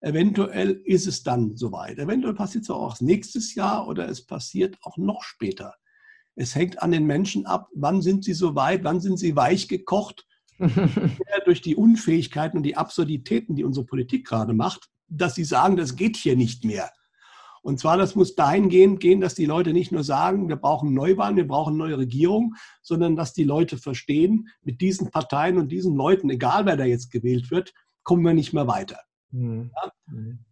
[0.00, 1.98] Eventuell ist es dann soweit.
[1.98, 5.74] Eventuell passiert es auch nächstes Jahr oder es passiert auch noch später.
[6.40, 9.68] Es hängt an den Menschen ab, wann sind sie so weit, wann sind sie weich
[9.68, 10.26] gekocht.
[11.44, 15.96] durch die Unfähigkeiten und die Absurditäten, die unsere Politik gerade macht, dass sie sagen, das
[15.96, 16.90] geht hier nicht mehr.
[17.62, 21.37] Und zwar, das muss dahingehend gehen, dass die Leute nicht nur sagen, wir brauchen Neuwahlen,
[21.37, 26.31] wir brauchen neue Regierung, sondern dass die Leute verstehen, mit diesen Parteien und diesen Leuten,
[26.31, 29.00] egal wer da jetzt gewählt wird, kommen wir nicht mehr weiter.
[29.31, 29.70] Mhm.
[29.74, 29.92] Ja?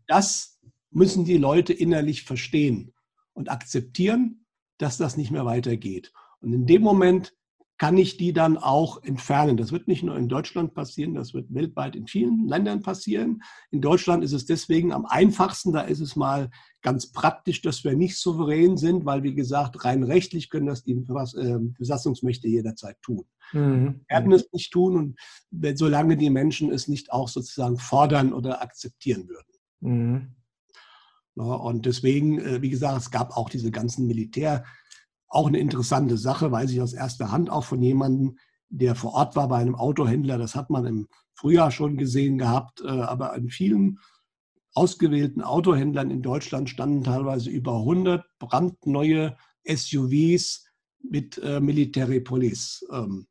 [0.07, 0.59] Das
[0.91, 2.93] müssen die Leute innerlich verstehen
[3.33, 4.45] und akzeptieren
[4.79, 6.13] dass das nicht mehr weitergeht.
[6.41, 7.35] Und in dem Moment
[7.79, 9.57] kann ich die dann auch entfernen.
[9.57, 13.43] Das wird nicht nur in Deutschland passieren, das wird weltweit in vielen Ländern passieren.
[13.71, 16.51] In Deutschland ist es deswegen am einfachsten, da ist es mal
[16.83, 20.93] ganz praktisch, dass wir nicht souverän sind, weil, wie gesagt, rein rechtlich können das die
[20.93, 23.25] ähm, Besatzungsmächte jederzeit tun.
[23.55, 24.03] Mhm.
[24.11, 29.27] werden es nicht tun und solange die Menschen es nicht auch sozusagen fordern oder akzeptieren
[29.27, 29.47] würden.
[29.81, 30.35] Mhm.
[31.39, 34.65] Und deswegen, äh, wie gesagt, es gab auch diese ganzen Militär,
[35.29, 38.39] auch eine interessante Sache, weiß ich aus erster Hand auch von jemandem,
[38.71, 40.39] der vor Ort war bei einem Autohändler.
[40.39, 43.99] Das hat man im Frühjahr schon gesehen gehabt, äh, aber an vielen
[44.75, 50.67] ausgewählten Autohändlern in Deutschland standen teilweise über 100 brandneue SUVs
[51.03, 53.27] mit äh, Military Police ähm,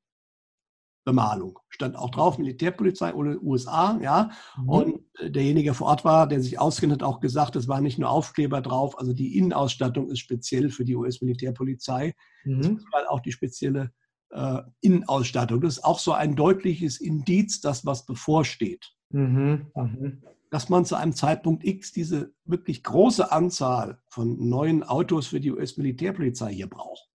[1.08, 1.58] Bemalung.
[1.70, 4.30] Stand auch drauf, Militärpolizei oder USA, ja.
[4.58, 4.70] Mhm.
[4.70, 7.98] Und äh, derjenige vor Ort war, der sich auskennt, hat auch gesagt, es war nicht
[7.98, 12.14] nur Aufkleber drauf, also die Innenausstattung ist speziell für die US-Militärpolizei.
[12.44, 12.60] Mhm.
[12.60, 13.94] Ist auch die spezielle
[14.32, 15.62] äh, Innenausstattung.
[15.62, 18.92] Das ist auch so ein deutliches Indiz, dass was bevorsteht.
[19.12, 19.68] Mhm.
[19.76, 20.24] Mhm.
[20.52, 25.54] Dass man zu einem Zeitpunkt X diese wirklich große Anzahl von neuen Autos für die
[25.54, 27.10] US-Militärpolizei hier braucht.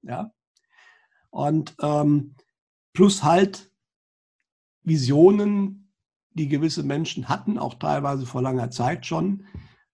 [0.00, 0.32] Ja.
[1.28, 2.34] Und ähm,
[2.96, 3.70] plus halt
[4.82, 5.92] Visionen,
[6.30, 9.44] die gewisse Menschen hatten, auch teilweise vor langer Zeit schon,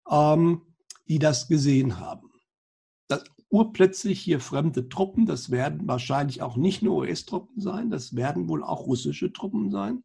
[0.08, 0.62] ähm,
[1.08, 2.30] die das gesehen haben.
[3.08, 8.46] Das urplötzlich hier fremde Truppen, das werden wahrscheinlich auch nicht nur US-Truppen sein, das werden
[8.46, 10.04] wohl auch russische Truppen sein,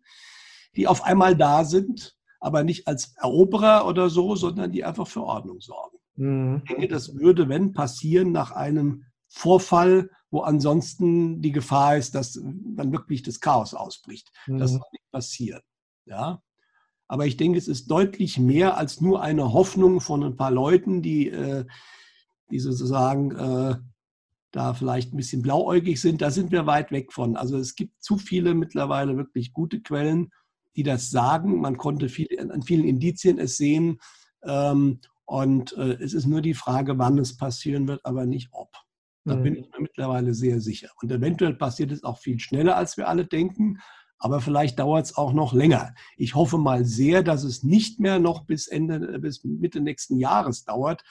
[0.76, 5.24] die auf einmal da sind, aber nicht als Eroberer oder so, sondern die einfach für
[5.24, 5.98] Ordnung sorgen.
[6.16, 6.62] Mhm.
[6.66, 12.34] Ich denke, das würde, wenn passieren, nach einem Vorfall, wo ansonsten die Gefahr ist, dass
[12.34, 14.32] dann wirklich das Chaos ausbricht.
[14.48, 14.58] Mhm.
[14.60, 15.62] Das soll nicht passieren.
[16.06, 16.42] Ja?
[17.08, 21.02] Aber ich denke, es ist deutlich mehr als nur eine Hoffnung von ein paar Leuten,
[21.02, 21.66] die, äh,
[22.52, 23.76] die sozusagen äh,
[24.52, 26.22] da vielleicht ein bisschen blauäugig sind.
[26.22, 27.38] Da sind wir weit weg von.
[27.38, 30.32] Also es gibt zu viele mittlerweile wirklich gute Quellen,
[30.76, 31.62] die das sagen.
[31.62, 34.00] Man konnte viel, an vielen Indizien es sehen.
[34.44, 38.70] Ähm, und äh, es ist nur die Frage, wann es passieren wird, aber nicht ob.
[39.28, 39.44] Da mhm.
[39.44, 40.90] bin ich mir mittlerweile sehr sicher.
[41.02, 43.80] Und eventuell passiert es auch viel schneller, als wir alle denken.
[44.20, 45.94] Aber vielleicht dauert es auch noch länger.
[46.16, 50.64] Ich hoffe mal sehr, dass es nicht mehr noch bis Ende, bis Mitte nächsten Jahres
[50.66, 51.04] dauert,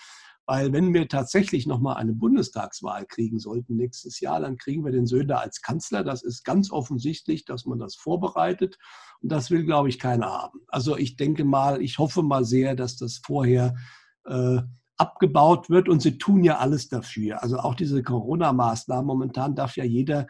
[0.49, 5.07] Weil wenn wir tatsächlich nochmal eine Bundestagswahl kriegen sollten nächstes Jahr, dann kriegen wir den
[5.07, 6.05] Söder als Kanzler.
[6.05, 8.79] Das ist ganz offensichtlich, dass man das vorbereitet.
[9.21, 10.61] Und das will, glaube ich, keiner haben.
[10.69, 13.75] Also ich denke mal, ich hoffe mal sehr, dass das vorher
[14.25, 14.63] äh,
[14.97, 15.89] abgebaut wird.
[15.89, 17.43] Und sie tun ja alles dafür.
[17.43, 19.07] Also auch diese Corona-Maßnahmen.
[19.07, 20.27] Momentan darf ja jeder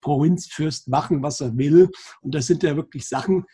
[0.00, 1.90] Provinzfürst machen, was er will.
[2.20, 3.44] Und das sind ja wirklich Sachen,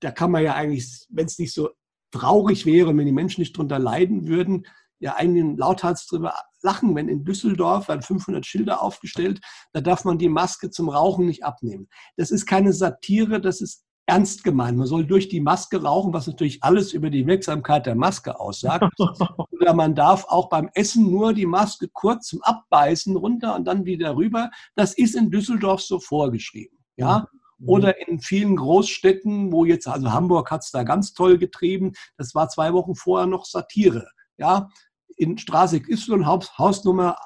[0.00, 1.70] da kann man ja eigentlich, wenn es nicht so
[2.10, 4.66] traurig wäre, wenn die Menschen nicht drunter leiden würden,
[5.00, 9.40] ja einen lauthals drüber lachen, wenn in Düsseldorf werden 500 Schilder aufgestellt,
[9.72, 11.88] da darf man die Maske zum Rauchen nicht abnehmen.
[12.16, 14.76] Das ist keine Satire, das ist ernst gemeint.
[14.76, 18.92] Man soll durch die Maske rauchen, was natürlich alles über die Wirksamkeit der Maske aussagt.
[19.50, 23.86] Oder man darf auch beim Essen nur die Maske kurz zum Abbeißen runter und dann
[23.86, 24.50] wieder rüber.
[24.74, 26.78] Das ist in Düsseldorf so vorgeschrieben.
[26.96, 27.28] Ja.
[27.58, 27.68] Mhm.
[27.68, 32.34] Oder in vielen Großstädten, wo jetzt, also Hamburg hat es da ganz toll getrieben, das
[32.34, 34.06] war zwei Wochen vorher noch Satire.
[34.36, 34.68] Ja,
[35.16, 37.16] in Straße Y, Haus, Hausnummer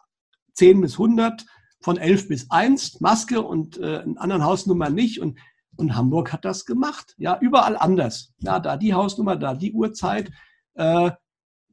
[0.54, 1.44] 10 bis 100,
[1.80, 5.20] von 11 bis 1 Maske und äh, in anderen Hausnummern nicht.
[5.20, 5.38] Und,
[5.78, 7.14] und Hamburg hat das gemacht.
[7.18, 8.34] Ja, überall anders.
[8.38, 10.30] Ja, da die Hausnummer, da die Uhrzeit.
[10.74, 11.12] Äh,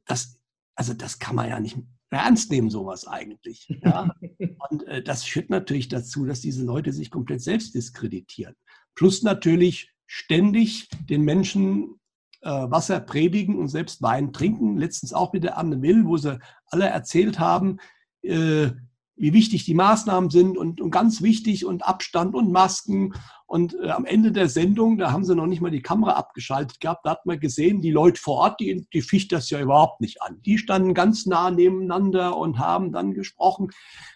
[0.06, 0.38] das,
[0.76, 1.76] also das kann man ja nicht
[2.10, 3.68] ernst nehmen, sowas eigentlich.
[3.82, 4.14] Ja?
[4.70, 8.54] Und äh, das führt natürlich dazu, dass diese Leute sich komplett selbst diskreditieren.
[8.94, 11.98] Plus natürlich ständig den Menschen
[12.42, 14.76] äh, Wasser predigen und selbst Wein trinken.
[14.76, 16.38] Letztens auch mit der Anne Will, wo sie
[16.68, 17.78] alle erzählt haben,
[18.22, 18.70] äh,
[19.16, 23.14] wie wichtig die Maßnahmen sind und, und ganz wichtig und Abstand und Masken.
[23.46, 26.80] Und äh, am Ende der Sendung, da haben sie noch nicht mal die Kamera abgeschaltet
[26.80, 30.00] gehabt, da hat man gesehen, die Leute vor Ort, die, die ficht das ja überhaupt
[30.00, 30.42] nicht an.
[30.42, 33.70] Die standen ganz nah nebeneinander und haben dann gesprochen.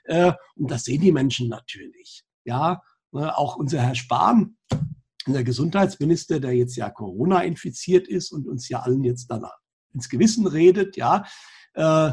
[0.05, 2.25] Äh, und das sehen die Menschen natürlich.
[2.45, 2.83] Ja,
[3.13, 4.57] ne, auch unser Herr Spahn,
[5.27, 9.45] der Gesundheitsminister, der jetzt ja Corona infiziert ist und uns ja allen jetzt dann
[9.93, 11.25] ins Gewissen redet, ja,
[11.75, 12.13] äh,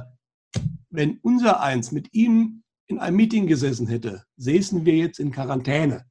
[0.90, 6.06] wenn unser eins mit ihm in einem Meeting gesessen hätte, säßen wir jetzt in Quarantäne.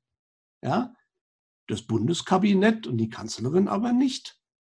[0.63, 0.95] Ja?
[1.67, 4.39] Das Bundeskabinett und die Kanzlerin aber nicht,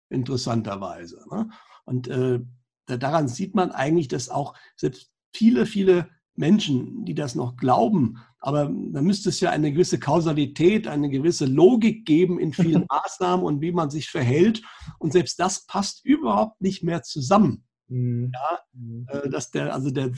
[0.10, 1.26] interessanterweise.
[1.30, 1.50] Ne?
[1.86, 2.40] Und äh,
[2.86, 8.66] daran sieht man eigentlich, dass auch selbst viele, viele Menschen, die das noch glauben, aber
[8.66, 13.62] da müsste es ja eine gewisse Kausalität, eine gewisse Logik geben in vielen Maßnahmen und
[13.62, 14.62] wie man sich verhält.
[15.00, 17.66] Und selbst das passt überhaupt nicht mehr zusammen.
[17.88, 18.32] Mhm.
[18.34, 19.08] Ja, mhm.
[19.10, 20.12] äh, dass der, also der,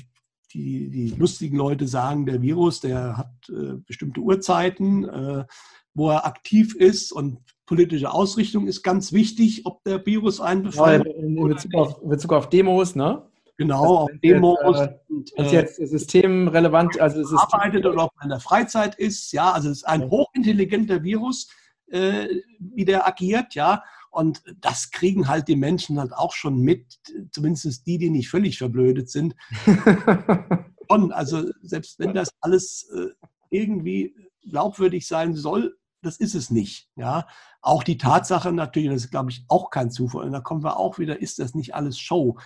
[0.53, 5.45] die, die lustigen Leute sagen, der Virus, der hat äh, bestimmte Uhrzeiten, äh,
[5.93, 11.03] wo er aktiv ist und politische Ausrichtung ist ganz wichtig, ob der Virus einen befallen.
[11.05, 13.21] Ja, in, in, Bezug auf, in, Bezug auf, Demos, ne?
[13.57, 14.79] Genau, auf Demos.
[14.79, 18.95] Äh, und, äh, jetzt systemrelevant, also es ist arbeitet oder ob man in der Freizeit
[18.95, 21.49] ist, ja, also es ist ein hochintelligenter Virus,
[21.91, 22.27] äh,
[22.59, 23.83] wie der agiert, ja.
[24.09, 26.99] Und das kriegen halt die Menschen halt auch schon mit,
[27.31, 29.35] zumindest die, die nicht völlig verblödet sind.
[30.87, 33.09] Und also selbst wenn das alles äh,
[33.51, 34.15] irgendwie
[34.49, 36.89] glaubwürdig sein soll, das ist es nicht.
[36.95, 37.27] Ja,
[37.61, 40.25] auch die Tatsache natürlich, das ist glaube ich auch kein Zufall.
[40.25, 42.39] Und da kommen wir auch wieder, ist das nicht alles Show,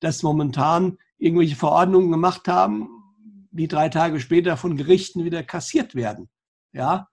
[0.00, 2.88] dass momentan irgendwelche Verordnungen gemacht haben,
[3.50, 6.28] die drei Tage später von Gerichten wieder kassiert werden.
[6.72, 7.08] Ja,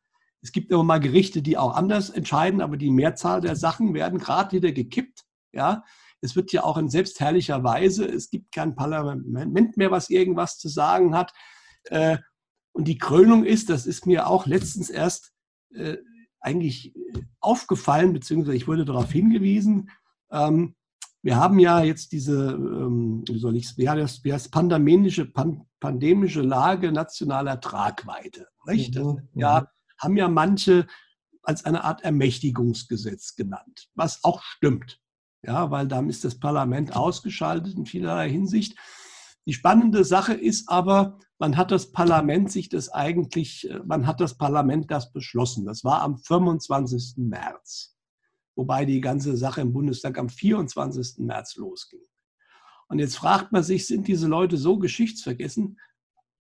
[0.45, 4.19] es gibt immer mal Gerichte, die auch anders entscheiden, aber die Mehrzahl der Sachen werden
[4.19, 5.25] gerade wieder gekippt.
[5.51, 5.83] Ja,
[6.21, 10.69] es wird ja auch in selbstherrlicher Weise, es gibt kein Parlament mehr, was irgendwas zu
[10.69, 11.33] sagen hat.
[11.85, 12.19] Äh,
[12.73, 15.33] und die Krönung ist, das ist mir auch letztens erst
[15.73, 15.97] äh,
[16.39, 16.93] eigentlich
[17.39, 19.89] aufgefallen, beziehungsweise ich wurde darauf hingewiesen.
[20.29, 20.75] Ähm,
[21.23, 25.25] wir haben ja jetzt diese, ähm, wie soll ich heißt, wie heißt pandemische,
[25.79, 28.47] pandemische Lage nationaler Tragweite.
[28.67, 28.93] Nicht?
[28.93, 29.27] Mhm.
[29.33, 29.74] Ja, mhm
[30.05, 30.87] haben ja manche
[31.43, 35.01] als eine Art Ermächtigungsgesetz genannt, was auch stimmt.
[35.43, 38.77] Ja, weil dann ist das Parlament ausgeschaltet in vielerlei Hinsicht.
[39.45, 44.37] Die spannende Sache ist aber, man hat das Parlament sich das eigentlich, man hat das
[44.37, 45.65] Parlament das beschlossen.
[45.65, 47.17] Das war am 25.
[47.17, 47.95] März,
[48.55, 51.19] wobei die ganze Sache im Bundestag am 24.
[51.19, 52.01] März losging.
[52.87, 55.79] Und jetzt fragt man sich, sind diese Leute so geschichtsvergessen?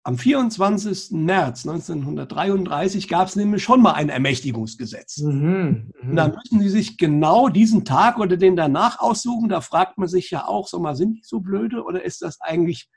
[0.07, 1.13] Am 24.
[1.13, 5.19] März 1933 gab es nämlich schon mal ein Ermächtigungsgesetz.
[5.19, 6.11] Mhm, mh.
[6.11, 9.49] Und da müssen Sie sich genau diesen Tag oder den danach aussuchen.
[9.49, 12.39] Da fragt man sich ja auch, sag mal, sind die so blöde oder ist das
[12.43, 12.91] eigentlich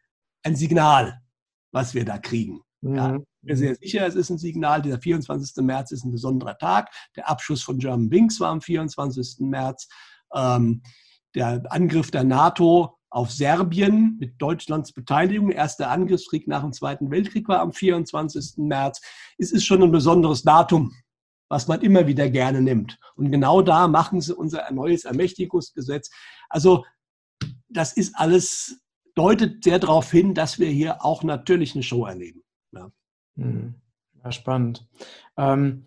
[0.44, 1.22] ein Signal,
[1.72, 2.60] was wir da kriegen?
[2.82, 2.96] Mhm.
[2.96, 4.82] Ja, ich bin sehr sicher, es ist ein Signal.
[4.82, 5.64] Der 24.
[5.64, 6.90] März ist ein besonderer Tag.
[7.16, 9.38] Der Abschuss von German Wings war am 24.
[9.40, 9.88] März.
[10.34, 10.82] Ähm,
[11.36, 15.52] der Angriff der NATO auf Serbien mit Deutschlands Beteiligung.
[15.52, 18.58] Erster Angriffskrieg nach dem Zweiten Weltkrieg war am 24.
[18.58, 19.02] März.
[19.38, 20.94] Es ist schon ein besonderes Datum,
[21.50, 23.00] was man immer wieder gerne nimmt.
[23.16, 26.10] Und genau da machen sie unser neues Ermächtigungsgesetz.
[26.50, 26.86] Also
[27.70, 28.82] das ist alles
[29.16, 32.44] deutet sehr darauf hin, dass wir hier auch natürlich eine Show erleben.
[32.72, 32.92] Ja,
[33.38, 33.76] hm.
[34.24, 34.88] ja spannend.
[35.38, 35.86] Ähm,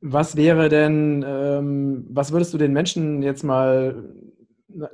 [0.00, 4.14] was wäre denn, ähm, was würdest du den Menschen jetzt mal,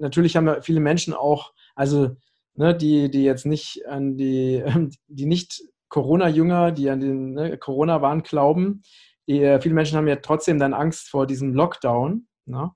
[0.00, 2.16] natürlich haben ja viele Menschen auch, also
[2.54, 4.62] ne, die, die jetzt nicht an die,
[5.06, 8.82] die nicht Corona-Jünger, die an den ne, Corona-Wahn glauben,
[9.28, 12.26] die, äh, viele Menschen haben ja trotzdem dann Angst vor diesem Lockdown.
[12.46, 12.70] Ne?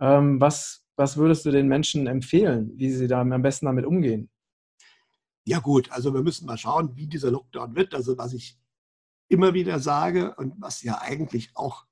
[0.00, 4.30] Ähm, was, was würdest du den Menschen empfehlen, wie sie da am besten damit umgehen?
[5.44, 7.94] Ja gut, also wir müssen mal schauen, wie dieser Lockdown wird.
[7.94, 8.58] Also was ich
[9.28, 11.84] immer wieder sage und was ja eigentlich auch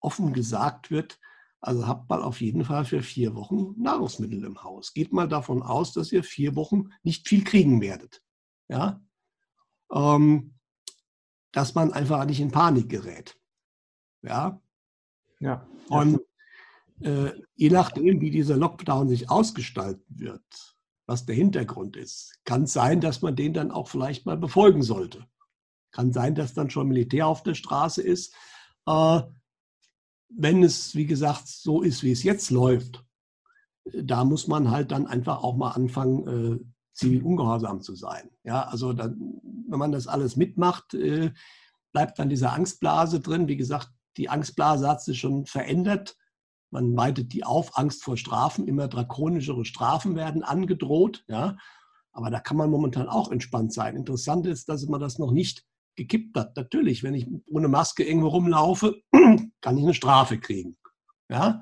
[0.00, 1.18] offen gesagt wird,
[1.60, 4.92] also habt mal auf jeden Fall für vier Wochen Nahrungsmittel im Haus.
[4.94, 8.22] Geht mal davon aus, dass ihr vier Wochen nicht viel kriegen werdet.
[8.68, 9.02] Ja?
[9.92, 10.54] Ähm,
[11.52, 13.36] dass man einfach nicht in Panik gerät.
[14.22, 14.60] Ja.
[15.40, 15.66] Ja.
[15.88, 16.20] Und
[17.00, 20.42] äh, je nachdem, wie dieser Lockdown sich ausgestalten wird,
[21.06, 24.82] was der Hintergrund ist, kann es sein, dass man den dann auch vielleicht mal befolgen
[24.82, 25.26] sollte.
[25.90, 28.34] Kann sein, dass dann schon Militär auf der Straße ist.
[28.86, 29.22] Äh,
[30.28, 33.04] wenn es, wie gesagt, so ist, wie es jetzt läuft,
[33.84, 36.58] da muss man halt dann einfach auch mal anfangen, äh,
[36.92, 38.28] zivil ungehorsam zu sein.
[38.44, 41.32] Ja, also dann, wenn man das alles mitmacht, äh,
[41.92, 43.48] bleibt dann diese Angstblase drin.
[43.48, 46.16] Wie gesagt, die Angstblase hat sich schon verändert.
[46.70, 51.24] Man weitet die auf, Angst vor Strafen, immer drakonischere Strafen werden angedroht.
[51.28, 51.56] Ja,
[52.12, 53.96] aber da kann man momentan auch entspannt sein.
[53.96, 55.64] Interessant ist, dass man das noch nicht
[55.98, 56.56] gekippt hat.
[56.56, 59.02] Natürlich, wenn ich ohne Maske irgendwo rumlaufe,
[59.60, 60.78] kann ich eine Strafe kriegen.
[61.28, 61.60] Ja?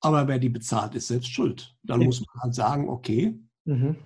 [0.00, 1.74] Aber wer die bezahlt, ist selbst schuld.
[1.82, 2.06] Dann ja.
[2.06, 3.96] muss man halt sagen, okay, mhm.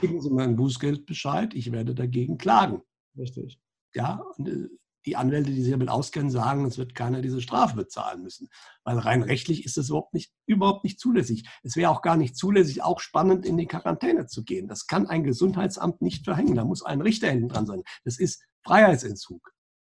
[0.00, 2.82] geben Sie mir einen Bußgeldbescheid, ich werde dagegen klagen.
[3.18, 3.60] Richtig.
[3.94, 4.68] Ja, und äh,
[5.06, 8.48] die Anwälte, die sich damit auskennen, sagen, es wird keiner diese Strafe bezahlen müssen.
[8.84, 11.48] Weil rein rechtlich ist das überhaupt nicht, überhaupt nicht zulässig.
[11.62, 14.68] Es wäre auch gar nicht zulässig, auch spannend in die Quarantäne zu gehen.
[14.68, 16.54] Das kann ein Gesundheitsamt nicht verhängen.
[16.54, 17.82] Da muss ein Richter hinten dran sein.
[18.04, 19.52] Das ist Freiheitsentzug.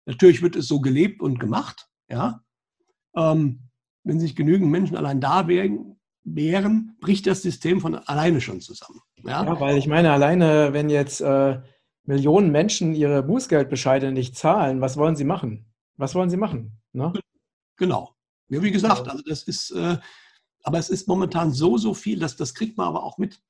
[0.07, 1.88] Natürlich wird es so gelebt und gemacht.
[2.09, 2.42] Ja?
[3.16, 3.70] Ähm,
[4.05, 9.00] wenn sich genügend Menschen allein da wären, wären, bricht das System von alleine schon zusammen.
[9.24, 11.61] Ja, ja weil ich meine, alleine, wenn jetzt äh,
[12.05, 15.72] Millionen Menschen ihre Bußgeldbescheide nicht zahlen, was wollen sie machen?
[15.96, 16.81] Was wollen sie machen?
[16.92, 17.12] Ne?
[17.76, 18.14] Genau.
[18.48, 19.98] Ja, wie gesagt, also das ist, äh,
[20.62, 23.40] aber es ist momentan so, so viel, dass das kriegt man aber auch mit.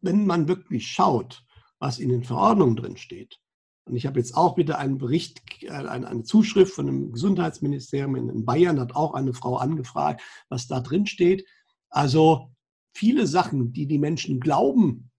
[0.00, 1.44] Wenn man wirklich schaut,
[1.78, 3.40] was in den Verordnungen drin steht,
[3.88, 8.44] und ich habe jetzt auch wieder einen Bericht, äh, eine Zuschrift von dem Gesundheitsministerium in
[8.44, 11.46] Bayern, hat auch eine Frau angefragt, was da drin steht.
[11.88, 12.50] Also
[12.94, 15.10] viele Sachen, die die Menschen glauben,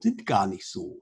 [0.00, 1.00] sind gar nicht so.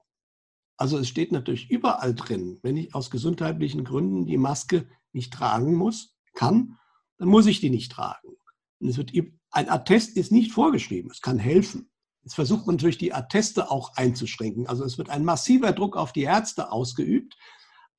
[0.77, 5.75] Also es steht natürlich überall drin, wenn ich aus gesundheitlichen Gründen die Maske nicht tragen
[5.75, 6.77] muss, kann,
[7.17, 8.35] dann muss ich die nicht tragen.
[8.79, 9.13] Und es wird,
[9.51, 11.89] ein Attest ist nicht vorgeschrieben, es kann helfen.
[12.25, 14.65] Jetzt versucht man natürlich die Atteste auch einzuschränken.
[14.65, 17.37] Also es wird ein massiver Druck auf die Ärzte ausgeübt.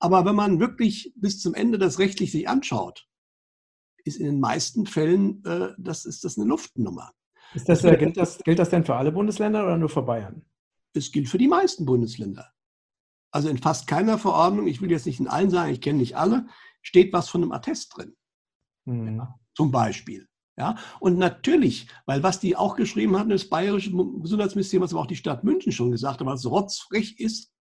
[0.00, 3.06] Aber wenn man wirklich bis zum Ende das rechtlich sich anschaut,
[4.04, 7.12] ist in den meisten Fällen, äh, das ist das eine Luftnummer.
[7.54, 10.44] Ist das, äh, gilt, das, gilt das denn für alle Bundesländer oder nur für Bayern?
[10.92, 12.52] Es gilt für die meisten Bundesländer.
[13.30, 16.16] Also in fast keiner Verordnung, ich will jetzt nicht in allen sagen, ich kenne nicht
[16.16, 16.48] alle,
[16.82, 18.16] steht was von einem Attest drin.
[18.86, 19.18] Mhm.
[19.18, 20.26] Ja, zum Beispiel.
[20.58, 25.06] Ja, und natürlich, weil was die auch geschrieben hatten, das bayerische Gesundheitsministerium, was aber auch
[25.06, 27.52] die Stadt München schon gesagt hat, was rotzfrech ist,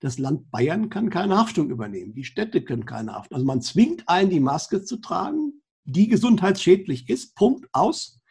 [0.00, 2.14] das Land Bayern kann keine Haftung übernehmen.
[2.14, 3.36] Die Städte können keine Haftung.
[3.36, 7.34] Also man zwingt einen, die Maske zu tragen, die gesundheitsschädlich ist.
[7.36, 8.22] Punkt aus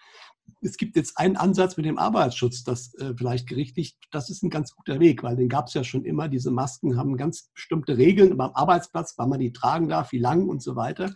[0.61, 4.49] es gibt jetzt einen Ansatz mit dem Arbeitsschutz, das äh, vielleicht gerichtlich, das ist ein
[4.49, 6.27] ganz guter Weg, weil den gab es ja schon immer.
[6.27, 10.47] Diese Masken haben ganz bestimmte Regeln beim Arbeitsplatz, wann man die tragen darf, wie lang
[10.47, 11.13] und so weiter.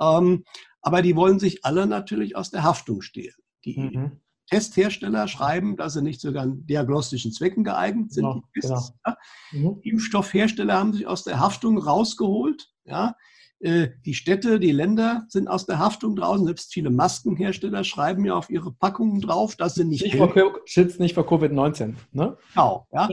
[0.00, 0.44] Ähm,
[0.82, 3.34] aber die wollen sich alle natürlich aus der Haftung stehlen.
[3.64, 4.20] Die mhm.
[4.50, 8.24] Testhersteller schreiben, dass sie nicht sogar in diagnostischen Zwecken geeignet sind.
[8.24, 8.82] Genau, genau.
[9.06, 9.16] Ja.
[9.52, 9.78] Mhm.
[9.82, 12.68] Impfstoffhersteller haben sich aus der Haftung rausgeholt.
[12.84, 13.14] Ja.
[13.60, 16.46] Äh, die Städte, die Länder sind aus der Haftung draußen.
[16.46, 20.02] Selbst viele Maskenhersteller schreiben ja auf ihre Packungen drauf, dass sie nicht.
[20.02, 20.32] nicht vor,
[20.64, 21.94] schützt nicht vor Covid-19.
[22.12, 22.36] Ne?
[22.54, 23.08] Genau, ja.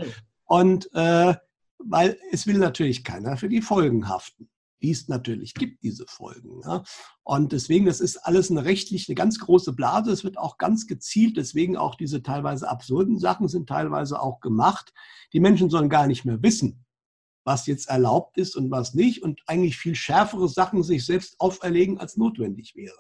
[0.46, 1.36] Und äh,
[1.80, 4.50] weil es will natürlich keiner für die Folgen haften
[4.82, 6.62] die es natürlich gibt, diese Folgen.
[6.64, 6.84] Ja.
[7.24, 10.12] Und deswegen, das ist alles eine rechtlich eine ganz große Blase.
[10.12, 14.94] Es wird auch ganz gezielt, deswegen auch diese teilweise absurden Sachen sind teilweise auch gemacht.
[15.34, 16.86] Die Menschen sollen gar nicht mehr wissen,
[17.44, 22.00] was jetzt erlaubt ist und was nicht und eigentlich viel schärfere Sachen sich selbst auferlegen,
[22.00, 22.98] als notwendig wäre.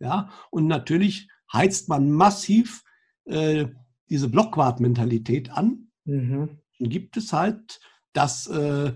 [0.00, 2.82] Ja, und natürlich heizt man massiv
[3.26, 3.66] äh,
[4.08, 5.90] diese Blockwart-Mentalität an.
[6.04, 6.58] Mhm.
[6.78, 7.80] Und gibt es halt,
[8.14, 8.94] dass äh,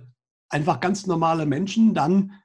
[0.48, 2.40] einfach ganz normale Menschen dann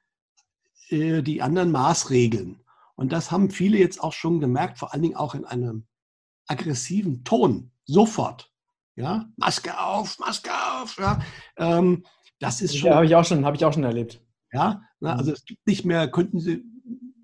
[0.88, 2.60] äh, die anderen maßregeln.
[2.96, 5.86] Und das haben viele jetzt auch schon gemerkt, vor allen Dingen auch in einem
[6.46, 8.52] aggressiven Ton Sofort.
[8.96, 10.98] Ja, Maske auf, Maske auf.
[10.98, 11.20] Ja,
[11.56, 12.04] ähm,
[12.38, 12.90] das ist schon.
[12.90, 14.20] Ja, habe ich auch schon, habe ich auch schon erlebt.
[14.52, 16.62] Ja, na, also es gibt nicht mehr, könnten Sie,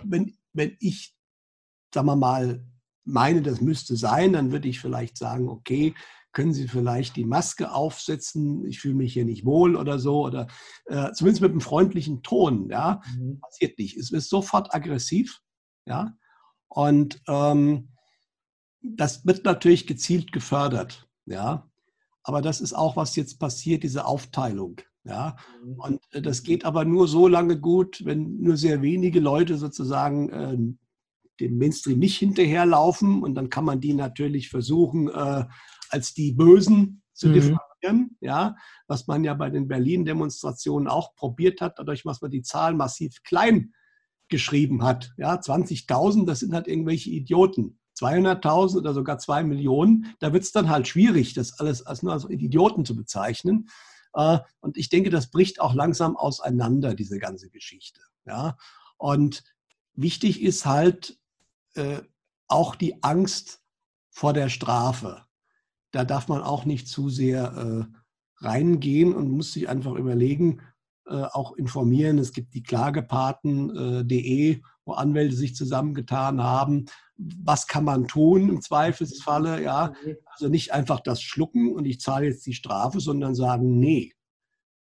[0.02, 1.14] wenn, wenn ich,
[1.92, 2.64] sagen wir mal,
[3.04, 5.94] meine, das müsste sein, dann würde ich vielleicht sagen, okay,
[6.36, 8.66] können Sie vielleicht die Maske aufsetzen?
[8.66, 10.22] Ich fühle mich hier nicht wohl oder so.
[10.26, 10.48] Oder
[10.84, 12.68] äh, zumindest mit einem freundlichen Ton.
[12.68, 13.40] Ja, mhm.
[13.40, 13.96] passiert nicht.
[13.96, 15.40] Es ist sofort aggressiv.
[15.86, 16.14] Ja,
[16.68, 17.88] und ähm,
[18.82, 21.08] das wird natürlich gezielt gefördert.
[21.24, 21.70] Ja,
[22.22, 24.82] aber das ist auch, was jetzt passiert, diese Aufteilung.
[25.04, 25.80] Ja, mhm.
[25.80, 30.28] und äh, das geht aber nur so lange gut, wenn nur sehr wenige Leute sozusagen
[30.28, 30.58] äh,
[31.40, 35.46] dem Mainstream nicht hinterherlaufen und dann kann man die natürlich versuchen, äh,
[35.90, 37.32] als die Bösen zu mhm.
[37.32, 38.56] diffamieren, ja,
[38.86, 43.22] was man ja bei den Berlin-Demonstrationen auch probiert hat, dadurch, dass man die Zahlen massiv
[43.22, 43.72] klein
[44.28, 45.12] geschrieben hat.
[45.16, 47.78] Ja, 20.000, das sind halt irgendwelche Idioten.
[47.98, 52.12] 200.000 oder sogar 2 Millionen, da wird es dann halt schwierig, das alles als nur
[52.12, 53.68] als Idioten zu bezeichnen.
[54.12, 58.00] Äh, und ich denke, das bricht auch langsam auseinander, diese ganze Geschichte.
[58.26, 58.58] Ja,
[58.98, 59.44] und
[59.94, 61.18] wichtig ist halt
[61.74, 62.00] äh,
[62.48, 63.62] auch die Angst
[64.10, 65.25] vor der Strafe
[65.96, 70.60] da darf man auch nicht zu sehr äh, reingehen und muss sich einfach überlegen,
[71.06, 72.18] äh, auch informieren.
[72.18, 76.84] Es gibt die Klagepaten.de, äh, wo Anwälte sich zusammengetan haben.
[77.16, 79.62] Was kann man tun im Zweifelsfalle?
[79.62, 79.94] Ja,
[80.26, 84.12] also nicht einfach das schlucken und ich zahle jetzt die Strafe, sondern sagen, nee,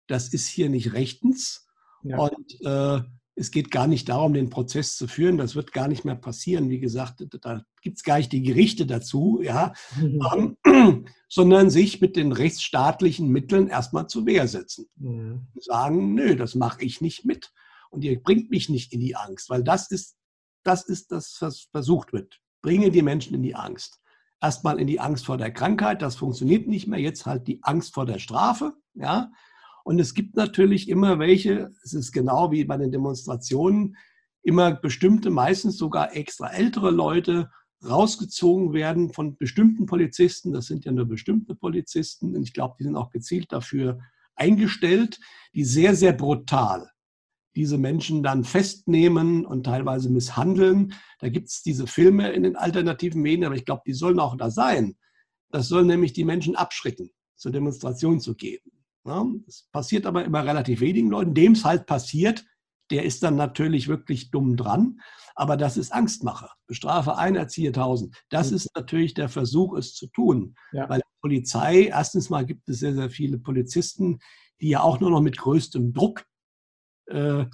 [0.05, 1.65] das ist hier nicht rechtens.
[2.03, 2.19] Ja.
[2.19, 3.01] Und äh,
[3.39, 5.37] es geht gar nicht darum, den Prozess zu führen.
[5.37, 6.69] Das wird gar nicht mehr passieren.
[6.69, 10.57] Wie gesagt, da gibt es gar nicht die Gerichte dazu, ja, mhm.
[10.65, 14.87] ähm, sondern sich mit den rechtsstaatlichen Mitteln erstmal zur Wehr setzen.
[14.97, 15.47] Mhm.
[15.55, 17.53] Sagen, nö, das mache ich nicht mit.
[17.89, 20.17] Und ihr bringt mich nicht in die Angst, weil das ist,
[20.63, 22.39] das ist das, was versucht wird.
[22.61, 24.01] Bringe die Menschen in die Angst.
[24.41, 26.99] Erstmal in die Angst vor der Krankheit, das funktioniert nicht mehr.
[26.99, 29.31] Jetzt halt die Angst vor der Strafe, ja.
[29.83, 33.95] Und es gibt natürlich immer welche, es ist genau wie bei den Demonstrationen,
[34.41, 37.49] immer bestimmte, meistens sogar extra ältere Leute
[37.87, 40.51] rausgezogen werden von bestimmten Polizisten.
[40.51, 42.35] Das sind ja nur bestimmte Polizisten.
[42.35, 43.99] Und ich glaube, die sind auch gezielt dafür
[44.35, 45.19] eingestellt,
[45.53, 46.89] die sehr, sehr brutal
[47.55, 50.93] diese Menschen dann festnehmen und teilweise misshandeln.
[51.19, 54.37] Da gibt es diese Filme in den alternativen Medien, aber ich glaube, die sollen auch
[54.37, 54.95] da sein.
[55.51, 58.61] Das soll nämlich die Menschen abschrecken, zur Demonstration zu gehen.
[59.45, 61.33] Das passiert aber immer relativ wenigen Leuten.
[61.33, 62.45] Dem es halt passiert,
[62.91, 64.99] der ist dann natürlich wirklich dumm dran.
[65.35, 66.49] Aber das ist Angstmache.
[66.67, 68.15] Bestrafe ein, erziehe tausend.
[68.29, 68.57] Das mhm.
[68.57, 70.55] ist natürlich der Versuch, es zu tun.
[70.71, 70.89] Ja.
[70.89, 74.19] Weil Polizei, erstens mal gibt es sehr, sehr viele Polizisten,
[74.61, 76.25] die ja auch nur noch mit größtem Druck
[77.07, 77.45] äh,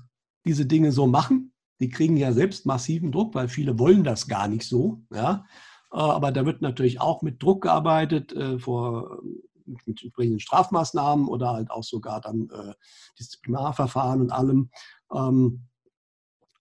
[0.45, 1.53] diese Dinge so machen.
[1.79, 5.01] Die kriegen ja selbst massiven Druck, weil viele wollen das gar nicht so.
[5.11, 5.45] Ja?
[5.91, 8.33] Äh, aber da wird natürlich auch mit Druck gearbeitet.
[8.33, 9.21] Äh, vor
[9.65, 12.73] mit entsprechenden Strafmaßnahmen oder halt auch sogar dann äh,
[13.19, 14.69] Disziplinarverfahren und allem.
[15.13, 15.67] Ähm,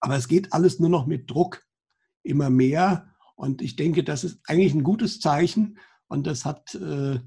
[0.00, 1.64] aber es geht alles nur noch mit Druck
[2.22, 3.08] immer mehr.
[3.36, 5.78] Und ich denke, das ist eigentlich ein gutes Zeichen.
[6.08, 7.20] Und das hat äh,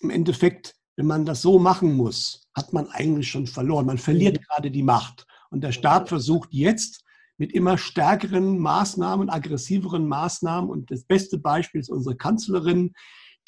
[0.00, 3.86] im Endeffekt, wenn man das so machen muss, hat man eigentlich schon verloren.
[3.86, 4.44] Man verliert mhm.
[4.44, 5.26] gerade die Macht.
[5.50, 7.04] Und der Staat versucht jetzt
[7.36, 10.68] mit immer stärkeren Maßnahmen, aggressiveren Maßnahmen.
[10.68, 12.92] Und das beste Beispiel ist unsere Kanzlerin,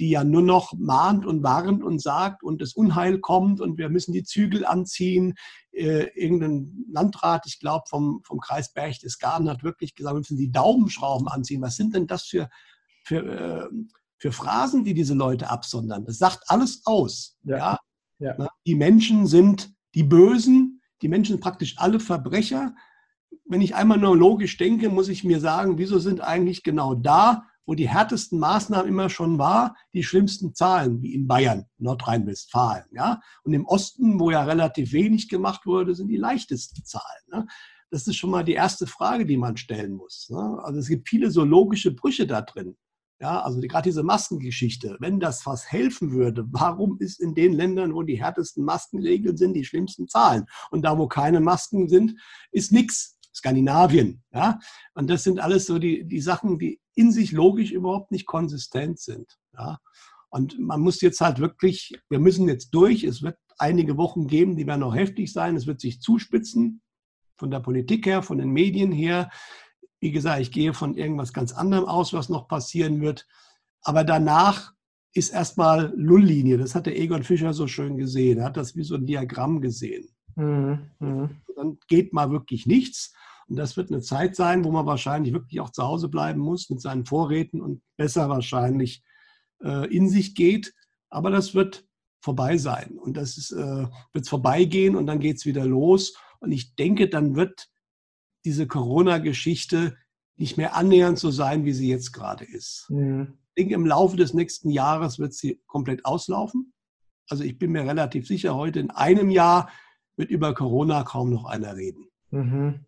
[0.02, 3.88] die ja nur noch mahnt und warnt und sagt und das Unheil kommt und wir
[3.88, 5.34] müssen die Zügel anziehen.
[5.70, 10.50] Äh, irgendein Landrat, ich glaube vom, vom Kreis Berchtesgaden, hat wirklich gesagt, wir müssen die
[10.50, 11.62] Daumenschrauben anziehen.
[11.62, 12.50] Was sind denn das für,
[13.04, 13.68] für, äh,
[14.18, 16.04] für Phrasen, die diese Leute absondern?
[16.04, 17.38] Das sagt alles aus.
[17.44, 17.78] Ja.
[18.18, 18.34] ja?
[18.36, 18.48] ja.
[18.66, 22.74] Die Menschen sind die Bösen, die Menschen sind praktisch alle Verbrecher.
[23.44, 27.46] Wenn ich einmal nur logisch denke, muss ich mir sagen, wieso sind eigentlich genau da
[27.66, 32.84] wo die härtesten Maßnahmen immer schon war, die schlimmsten Zahlen, wie in Bayern, Nordrhein-Westfalen.
[32.92, 33.20] Ja?
[33.44, 37.22] Und im Osten, wo ja relativ wenig gemacht wurde, sind die leichtesten Zahlen.
[37.30, 37.46] Ne?
[37.90, 40.28] Das ist schon mal die erste Frage, die man stellen muss.
[40.30, 40.60] Ne?
[40.62, 42.76] Also es gibt viele so logische Brüche da drin.
[43.22, 47.52] Ja, also die, gerade diese Maskengeschichte, wenn das was helfen würde, warum ist in den
[47.52, 50.46] Ländern, wo die härtesten Maskenregeln sind, die schlimmsten Zahlen?
[50.72, 52.18] Und da, wo keine Masken sind,
[52.50, 53.16] ist nichts.
[53.34, 54.22] Skandinavien.
[54.32, 54.58] Ja?
[54.94, 58.98] Und das sind alles so die, die Sachen, die in sich logisch überhaupt nicht konsistent
[59.00, 59.38] sind.
[59.54, 59.78] Ja?
[60.30, 63.04] Und man muss jetzt halt wirklich, wir müssen jetzt durch.
[63.04, 65.56] Es wird einige Wochen geben, die werden noch heftig sein.
[65.56, 66.80] Es wird sich zuspitzen
[67.36, 69.30] von der Politik her, von den Medien her.
[70.00, 73.26] Wie gesagt, ich gehe von irgendwas ganz anderem aus, was noch passieren wird.
[73.82, 74.72] Aber danach
[75.14, 76.56] ist erstmal Nulllinie.
[76.56, 78.38] Das hat der Egon Fischer so schön gesehen.
[78.38, 80.08] Er hat das wie so ein Diagramm gesehen.
[80.36, 80.90] Mhm.
[80.98, 81.30] mhm.
[81.56, 83.14] Dann geht mal wirklich nichts.
[83.48, 86.70] Und das wird eine Zeit sein, wo man wahrscheinlich wirklich auch zu Hause bleiben muss
[86.70, 89.02] mit seinen Vorräten und besser wahrscheinlich
[89.62, 90.74] äh, in sich geht.
[91.10, 91.86] Aber das wird
[92.20, 96.16] vorbei sein und das ist, äh, wird vorbeigehen und dann geht es wieder los.
[96.40, 97.68] Und ich denke, dann wird
[98.44, 99.96] diese Corona-Geschichte
[100.36, 102.86] nicht mehr annähernd so sein, wie sie jetzt gerade ist.
[102.88, 103.38] Mhm.
[103.48, 106.72] Ich denke, im Laufe des nächsten Jahres wird sie komplett auslaufen.
[107.28, 109.70] Also ich bin mir relativ sicher, heute in einem Jahr
[110.16, 112.06] wird über Corona kaum noch einer reden.
[112.30, 112.86] Mhm.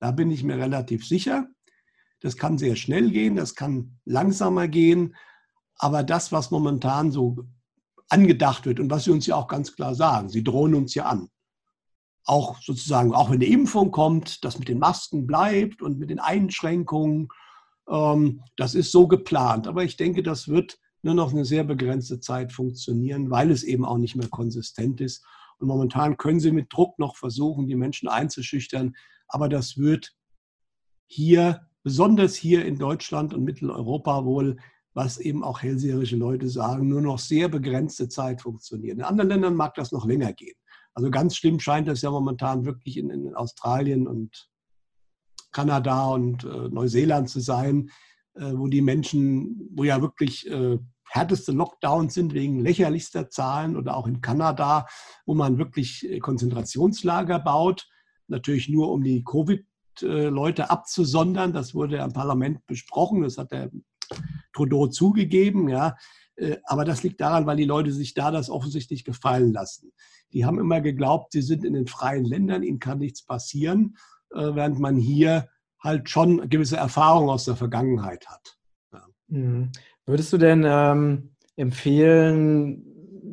[0.00, 1.48] Da bin ich mir relativ sicher.
[2.20, 5.14] Das kann sehr schnell gehen, das kann langsamer gehen.
[5.76, 7.44] Aber das, was momentan so
[8.08, 11.06] angedacht wird und was sie uns ja auch ganz klar sagen, sie drohen uns ja
[11.06, 11.28] an.
[12.24, 16.18] Auch sozusagen, auch wenn die Impfung kommt, das mit den Masken bleibt und mit den
[16.18, 17.28] Einschränkungen,
[17.88, 19.66] ähm, das ist so geplant.
[19.66, 23.84] Aber ich denke, das wird nur noch eine sehr begrenzte Zeit funktionieren, weil es eben
[23.84, 25.24] auch nicht mehr konsistent ist.
[25.58, 28.94] Und momentan können sie mit Druck noch versuchen, die Menschen einzuschüchtern.
[29.28, 30.14] Aber das wird
[31.06, 34.56] hier, besonders hier in Deutschland und Mitteleuropa wohl,
[34.94, 38.98] was eben auch hellseherische Leute sagen, nur noch sehr begrenzte Zeit funktionieren.
[38.98, 40.56] In anderen Ländern mag das noch länger gehen.
[40.94, 44.50] Also ganz schlimm scheint das ja momentan wirklich in, in Australien und
[45.52, 47.90] Kanada und äh, Neuseeland zu sein,
[48.34, 50.78] äh, wo die Menschen, wo ja wirklich äh,
[51.10, 54.86] härteste Lockdowns sind wegen lächerlichster Zahlen oder auch in Kanada,
[55.26, 57.88] wo man wirklich äh, Konzentrationslager baut,
[58.26, 61.52] natürlich nur um die Covid-Leute abzusondern.
[61.52, 63.70] Das wurde im Parlament besprochen, das hat der
[64.52, 65.96] Trudeau zugegeben, ja.
[66.36, 69.92] Äh, aber das liegt daran, weil die Leute sich da das offensichtlich gefallen lassen.
[70.32, 73.96] Die haben immer geglaubt, sie sind in den freien Ländern, ihnen kann nichts passieren,
[74.30, 75.48] äh, während man hier
[75.80, 78.58] halt schon gewisse Erfahrungen aus der Vergangenheit hat.
[78.92, 79.06] Ja.
[80.08, 82.82] Würdest du denn ähm, empfehlen,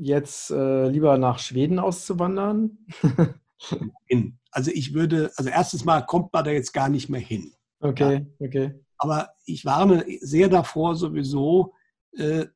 [0.01, 2.77] jetzt äh, lieber nach Schweden auszuwandern?
[4.51, 7.53] also ich würde, also erstens mal kommt man da jetzt gar nicht mehr hin.
[7.79, 8.45] Okay, ja.
[8.45, 8.75] okay.
[8.97, 11.73] Aber ich warne sehr davor sowieso,
[12.17, 12.47] äh,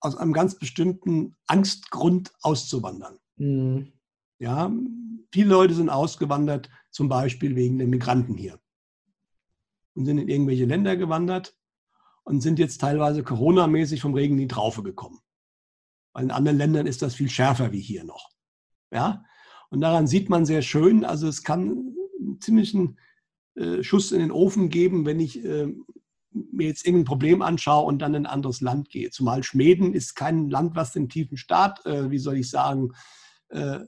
[0.00, 3.18] aus einem ganz bestimmten Angstgrund auszuwandern.
[3.36, 3.92] Mhm.
[4.38, 4.72] Ja,
[5.30, 8.58] viele Leute sind ausgewandert, zum Beispiel wegen der Migranten hier.
[9.92, 11.59] Und sind in irgendwelche Länder gewandert
[12.24, 15.20] und sind jetzt teilweise Corona-mäßig vom Regen in die Traufe gekommen.
[16.12, 18.30] Weil in anderen Ländern ist das viel schärfer wie hier noch.
[18.90, 19.24] Ja?
[19.70, 22.98] Und daran sieht man sehr schön, also es kann einen ziemlichen
[23.54, 25.68] äh, Schuss in den Ofen geben, wenn ich äh,
[26.32, 29.10] mir jetzt irgendein Problem anschaue und dann in ein anderes Land gehe.
[29.10, 32.90] Zumal Schweden ist kein Land, was den tiefen Staat, äh, wie soll ich sagen,
[33.48, 33.80] äh,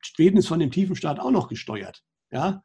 [0.00, 2.04] Schweden ist von dem tiefen Staat auch noch gesteuert.
[2.30, 2.62] Ja?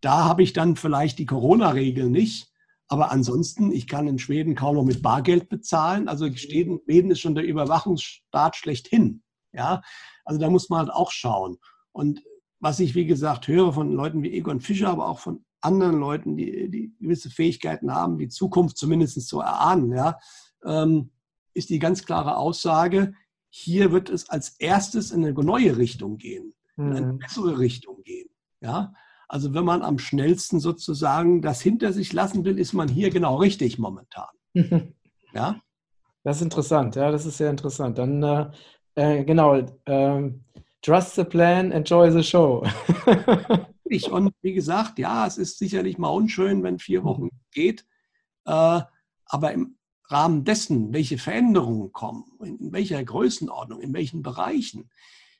[0.00, 2.52] Da habe ich dann vielleicht die Corona-Regel nicht,
[2.88, 6.08] aber ansonsten, ich kann in Schweden kaum noch mit Bargeld bezahlen.
[6.08, 6.80] Also Schweden,
[7.10, 9.22] ist schon der Überwachungsstaat schlechthin.
[9.52, 9.82] Ja,
[10.24, 11.58] also da muss man halt auch schauen.
[11.92, 12.22] Und
[12.60, 16.36] was ich, wie gesagt, höre von Leuten wie Egon Fischer, aber auch von anderen Leuten,
[16.36, 20.18] die, die gewisse Fähigkeiten haben, die Zukunft zumindest zu erahnen, ja,
[20.64, 21.10] ähm,
[21.54, 23.14] ist die ganz klare Aussage,
[23.48, 27.18] hier wird es als erstes in eine neue Richtung gehen, in eine mhm.
[27.18, 28.28] bessere Richtung gehen.
[28.60, 28.92] Ja?
[29.28, 33.36] Also wenn man am schnellsten sozusagen das hinter sich lassen will, ist man hier genau
[33.36, 34.28] richtig momentan.
[35.34, 35.60] ja?
[36.22, 37.98] Das ist interessant, ja, das ist sehr interessant.
[37.98, 38.50] Dann äh,
[38.96, 40.32] äh, genau, äh,
[40.82, 42.66] trust the plan, enjoy the show.
[44.10, 47.86] Und wie gesagt, ja, es ist sicherlich mal unschön, wenn vier Wochen geht.
[48.44, 48.80] Äh,
[49.26, 49.76] aber im
[50.08, 54.90] Rahmen dessen, welche Veränderungen kommen, in welcher Größenordnung, in welchen Bereichen,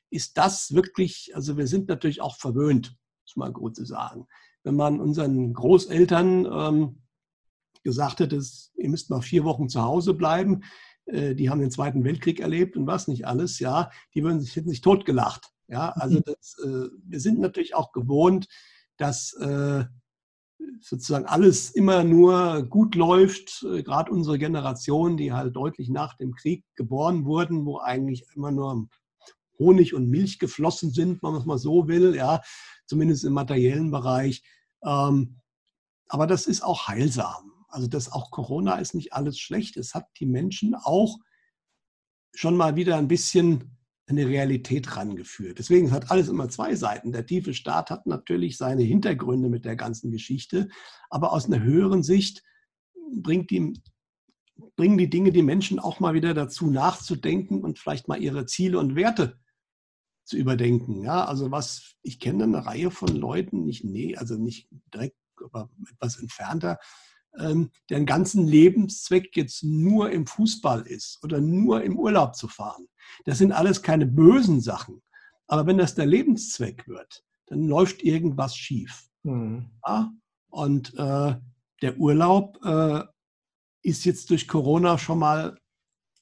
[0.09, 2.95] ist das wirklich, also wir sind natürlich auch verwöhnt
[3.27, 4.27] muss man gut zu sagen.
[4.63, 7.01] Wenn man unseren Großeltern ähm,
[7.83, 8.41] gesagt hätte,
[8.75, 10.63] ihr müsst mal vier Wochen zu Hause bleiben,
[11.05, 14.55] äh, die haben den Zweiten Weltkrieg erlebt und was nicht alles, ja, die würden sich
[14.55, 15.51] hätten sich totgelacht.
[15.67, 16.23] Ja, also mhm.
[16.25, 18.47] das, äh, wir sind natürlich auch gewohnt,
[18.97, 19.85] dass äh,
[20.81, 26.33] sozusagen alles immer nur gut läuft, äh, gerade unsere Generation, die halt deutlich nach dem
[26.33, 28.87] Krieg geboren wurden, wo eigentlich immer nur
[29.59, 32.41] Honig und Milch geflossen sind, wenn man es mal so will, ja,
[32.87, 34.43] zumindest im materiellen Bereich.
[34.83, 35.39] Ähm,
[36.07, 37.53] aber das ist auch heilsam.
[37.67, 39.77] Also das auch Corona ist nicht alles schlecht.
[39.77, 41.19] Es hat die Menschen auch
[42.33, 43.77] schon mal wieder ein bisschen
[44.07, 45.59] eine Realität rangeführt.
[45.59, 47.11] Deswegen hat alles immer zwei Seiten.
[47.11, 50.69] Der tiefe Staat hat natürlich seine Hintergründe mit der ganzen Geschichte,
[51.09, 52.41] aber aus einer höheren Sicht
[53.11, 53.73] bringt die,
[54.77, 58.79] bringen die Dinge die Menschen auch mal wieder dazu nachzudenken und vielleicht mal ihre Ziele
[58.79, 59.39] und Werte
[60.27, 61.01] zu überdenken.
[61.01, 65.69] Ja, also was, ich kenne eine Reihe von Leuten, nicht, nee, also nicht direkt, aber
[65.91, 66.79] etwas entfernter,
[67.37, 72.87] ähm, deren ganzen Lebenszweck jetzt nur im Fußball ist oder nur im Urlaub zu fahren.
[73.25, 75.01] Das sind alles keine bösen Sachen.
[75.47, 79.07] Aber wenn das der Lebenszweck wird, dann läuft irgendwas schief.
[79.23, 79.71] Mhm.
[79.85, 80.11] Ja?
[80.49, 81.35] Und äh,
[81.81, 83.03] der Urlaub äh,
[83.81, 85.57] ist jetzt durch Corona schon mal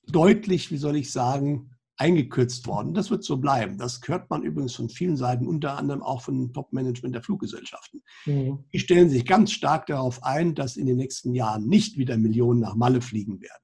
[0.07, 2.93] deutlich, wie soll ich sagen, eingekürzt worden.
[2.93, 3.77] Das wird so bleiben.
[3.77, 8.03] Das hört man übrigens von vielen Seiten, unter anderem auch von Top-Management der Fluggesellschaften.
[8.25, 8.65] Mhm.
[8.73, 12.59] Die stellen sich ganz stark darauf ein, dass in den nächsten Jahren nicht wieder Millionen
[12.59, 13.63] nach Malle fliegen werden.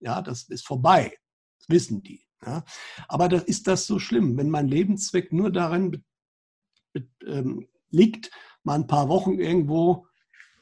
[0.00, 1.16] Ja, das ist vorbei.
[1.58, 2.24] Das wissen die.
[2.44, 2.64] Ja.
[3.08, 6.04] Aber das, ist das so schlimm, wenn mein Lebenszweck nur darin
[7.26, 8.30] ähm, liegt,
[8.62, 10.06] mal ein paar Wochen irgendwo,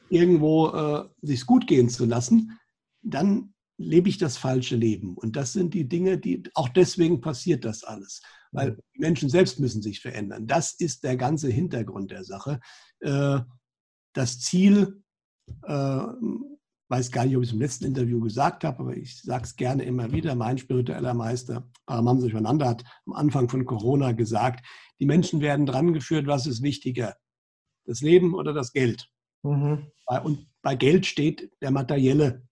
[0.09, 2.59] irgendwo äh, sich gut gehen zu lassen,
[3.01, 5.15] dann lebe ich das falsche Leben.
[5.15, 8.21] Und das sind die Dinge, die auch deswegen passiert das alles.
[8.51, 10.47] Weil Menschen selbst müssen sich verändern.
[10.47, 12.59] Das ist der ganze Hintergrund der Sache.
[13.01, 13.39] Äh,
[14.13, 15.03] das Ziel,
[15.63, 16.03] äh,
[16.87, 19.55] weiß gar nicht, ob ich es im letzten Interview gesagt habe, aber ich sage es
[19.55, 20.35] gerne immer wieder.
[20.35, 24.65] Mein spiritueller Meister, Paramahansa Yogananda, hat am Anfang von Corona gesagt,
[24.99, 27.15] die Menschen werden drangeführt, was ist wichtiger,
[27.85, 29.09] das Leben oder das Geld.
[29.43, 29.91] Mhm.
[30.23, 32.47] Und bei Geld steht der materielle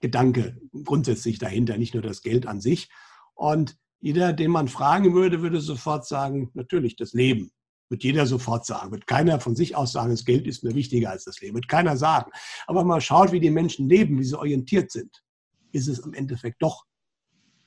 [0.00, 2.88] Gedanke grundsätzlich dahinter, nicht nur das Geld an sich.
[3.34, 7.50] Und jeder, den man fragen würde, würde sofort sagen, natürlich das Leben.
[7.88, 8.92] Wird jeder sofort sagen.
[8.92, 11.54] Wird keiner von sich aus sagen, das Geld ist mir wichtiger als das Leben.
[11.54, 12.30] Wird keiner sagen.
[12.66, 15.22] Aber man schaut, wie die Menschen leben, wie sie orientiert sind,
[15.72, 16.84] ist es im Endeffekt doch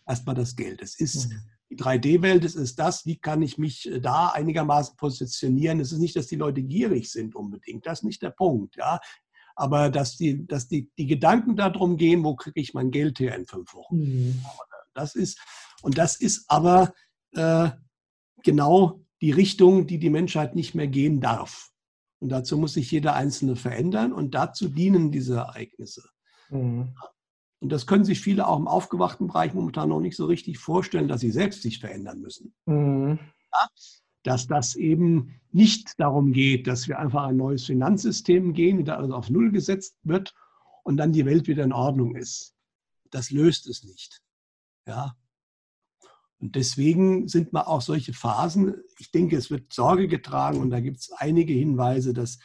[0.08, 0.82] erstmal das Geld.
[0.82, 1.42] Es ist mhm.
[1.72, 5.80] die 3D-Welt, es ist das, wie kann ich mich äh, da einigermaßen positionieren.
[5.80, 7.86] Es ist nicht, dass die Leute gierig sind unbedingt.
[7.86, 8.76] Das ist nicht der Punkt.
[8.78, 9.00] Ja
[9.56, 13.36] aber dass die, dass die, die Gedanken darum gehen, wo kriege ich mein Geld her
[13.36, 13.98] in fünf Wochen.
[13.98, 14.46] Mhm.
[14.94, 15.40] Das ist,
[15.82, 16.94] und das ist aber
[17.34, 17.70] äh,
[18.44, 21.72] genau die Richtung, die die Menschheit nicht mehr gehen darf.
[22.20, 26.08] Und dazu muss sich jeder Einzelne verändern und dazu dienen diese Ereignisse.
[26.50, 26.94] Mhm.
[27.60, 31.08] Und das können sich viele auch im aufgewachten Bereich momentan noch nicht so richtig vorstellen,
[31.08, 32.54] dass sie selbst sich verändern müssen.
[32.66, 33.20] Mhm.
[33.52, 33.68] Ja?
[34.24, 39.12] Dass das eben nicht darum geht, dass wir einfach ein neues Finanzsystem gehen, wieder alles
[39.12, 40.34] auf Null gesetzt wird
[40.84, 42.54] und dann die Welt wieder in Ordnung ist.
[43.10, 44.22] Das löst es nicht.
[44.88, 45.16] Ja.
[46.40, 50.80] Und deswegen sind mal auch solche Phasen, ich denke, es wird Sorge getragen und da
[50.80, 52.40] gibt es einige Hinweise, dass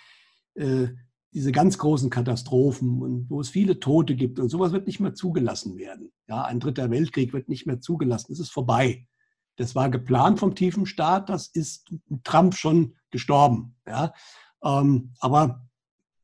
[0.54, 0.88] äh,
[1.32, 5.14] diese ganz großen Katastrophen und wo es viele Tote gibt und sowas wird nicht mehr
[5.14, 6.12] zugelassen werden.
[6.28, 8.32] Ja, ein dritter Weltkrieg wird nicht mehr zugelassen.
[8.32, 9.06] Es ist vorbei.
[9.56, 11.92] Das war geplant vom tiefen Staat, das ist
[12.24, 13.76] Trump schon gestorben.
[13.86, 14.12] Ja?
[14.62, 15.66] Ähm, aber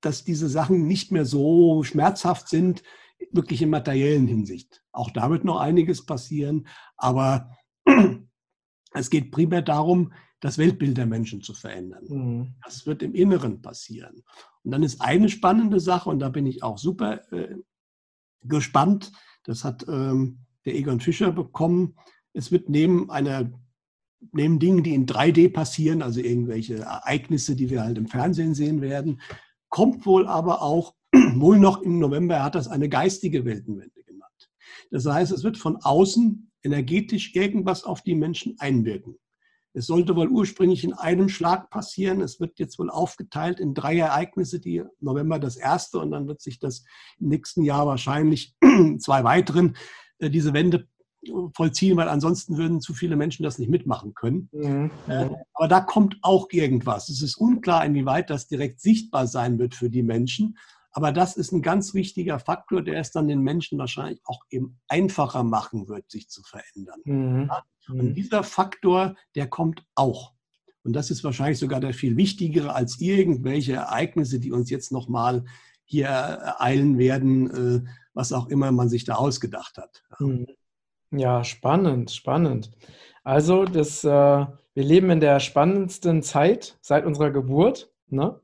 [0.00, 2.82] dass diese Sachen nicht mehr so schmerzhaft sind,
[3.30, 4.82] wirklich in materiellen Hinsicht.
[4.92, 6.66] Auch da wird noch einiges passieren,
[6.96, 7.50] aber
[8.92, 12.04] es geht primär darum, das Weltbild der Menschen zu verändern.
[12.08, 12.54] Mhm.
[12.64, 14.24] Das wird im Inneren passieren.
[14.64, 17.56] Und dann ist eine spannende Sache, und da bin ich auch super äh,
[18.42, 19.12] gespannt,
[19.44, 21.96] das hat ähm, der Egon Fischer bekommen,
[22.32, 23.50] es wird neben einer
[24.30, 28.80] neben Dingen, die in 3D passieren, also irgendwelche Ereignisse, die wir halt im Fernsehen sehen
[28.80, 29.20] werden,
[29.68, 30.94] kommt wohl aber auch,
[31.34, 34.50] wohl noch im November, er hat das eine geistige Weltenwende genannt.
[34.90, 39.16] Das heißt, es wird von außen energetisch irgendwas auf die Menschen einwirken.
[39.74, 42.20] Es sollte wohl ursprünglich in einem Schlag passieren.
[42.20, 46.42] Es wird jetzt wohl aufgeteilt in drei Ereignisse, die November das erste und dann wird
[46.42, 46.84] sich das
[47.18, 48.54] im nächsten Jahr wahrscheinlich
[48.98, 49.76] zwei weiteren
[50.18, 50.88] äh, diese Wende
[51.54, 54.48] vollziehen, weil ansonsten würden zu viele Menschen das nicht mitmachen können.
[54.52, 54.90] Mhm.
[55.08, 57.08] Äh, aber da kommt auch irgendwas.
[57.08, 60.58] Es ist unklar, inwieweit das direkt sichtbar sein wird für die Menschen.
[60.92, 64.78] Aber das ist ein ganz wichtiger Faktor, der es dann den Menschen wahrscheinlich auch eben
[64.88, 67.00] einfacher machen wird, sich zu verändern.
[67.04, 67.48] Mhm.
[67.48, 67.64] Ja?
[67.88, 68.14] Und mhm.
[68.14, 70.32] dieser Faktor, der kommt auch.
[70.84, 75.44] Und das ist wahrscheinlich sogar der viel wichtigere als irgendwelche Ereignisse, die uns jetzt nochmal
[75.84, 80.02] hier ereilen werden, äh, was auch immer man sich da ausgedacht hat.
[80.18, 80.46] Mhm.
[81.12, 82.70] Ja, spannend, spannend.
[83.22, 87.92] Also, das, äh, wir leben in der spannendsten Zeit seit unserer Geburt.
[88.08, 88.40] Ne?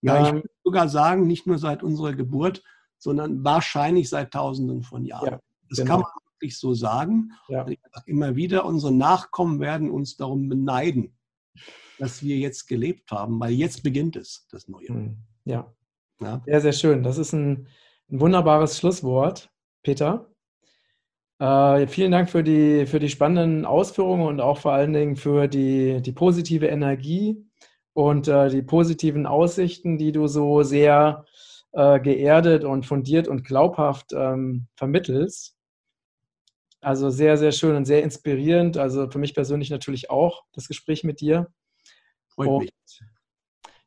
[0.00, 2.62] Ja, ich ähm, würde sogar sagen, nicht nur seit unserer Geburt,
[2.98, 5.26] sondern wahrscheinlich seit Tausenden von Jahren.
[5.26, 5.90] Ja, das genau.
[5.90, 7.32] kann man wirklich so sagen.
[7.48, 7.66] Ja.
[7.66, 11.16] Ich sage immer wieder, unsere Nachkommen werden uns darum beneiden,
[11.98, 14.88] dass wir jetzt gelebt haben, weil jetzt beginnt es, das Neue.
[14.88, 15.72] Hm, ja.
[16.20, 16.42] ja.
[16.46, 17.02] Sehr, sehr schön.
[17.02, 17.66] Das ist ein,
[18.10, 19.50] ein wunderbares Schlusswort,
[19.82, 20.30] Peter.
[21.38, 25.48] Äh, vielen Dank für die, für die spannenden Ausführungen und auch vor allen Dingen für
[25.48, 27.44] die, die positive Energie
[27.92, 31.26] und äh, die positiven Aussichten, die du so sehr
[31.72, 35.54] äh, geerdet und fundiert und glaubhaft ähm, vermittelst.
[36.80, 38.78] Also sehr, sehr schön und sehr inspirierend.
[38.78, 41.48] Also für mich persönlich natürlich auch das Gespräch mit dir.
[42.28, 42.72] Freut mich.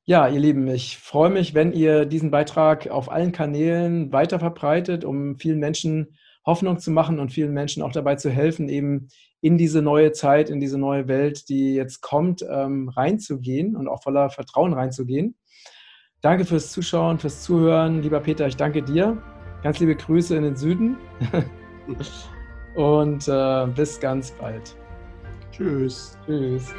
[0.06, 5.06] Ja, ihr Lieben, ich freue mich, wenn ihr diesen Beitrag auf allen Kanälen weiter verbreitet,
[5.06, 6.18] um vielen Menschen
[6.50, 9.08] Hoffnung zu machen und vielen Menschen auch dabei zu helfen, eben
[9.40, 14.02] in diese neue Zeit, in diese neue Welt, die jetzt kommt, ähm, reinzugehen und auch
[14.02, 15.36] voller Vertrauen reinzugehen.
[16.22, 18.02] Danke fürs Zuschauen, fürs Zuhören.
[18.02, 19.22] Lieber Peter, ich danke dir.
[19.64, 20.98] Ganz liebe Grüße in den Süden.
[22.76, 24.76] Und äh, bis ganz bald.
[25.52, 26.18] Tschüss.
[26.26, 26.74] Tschüss.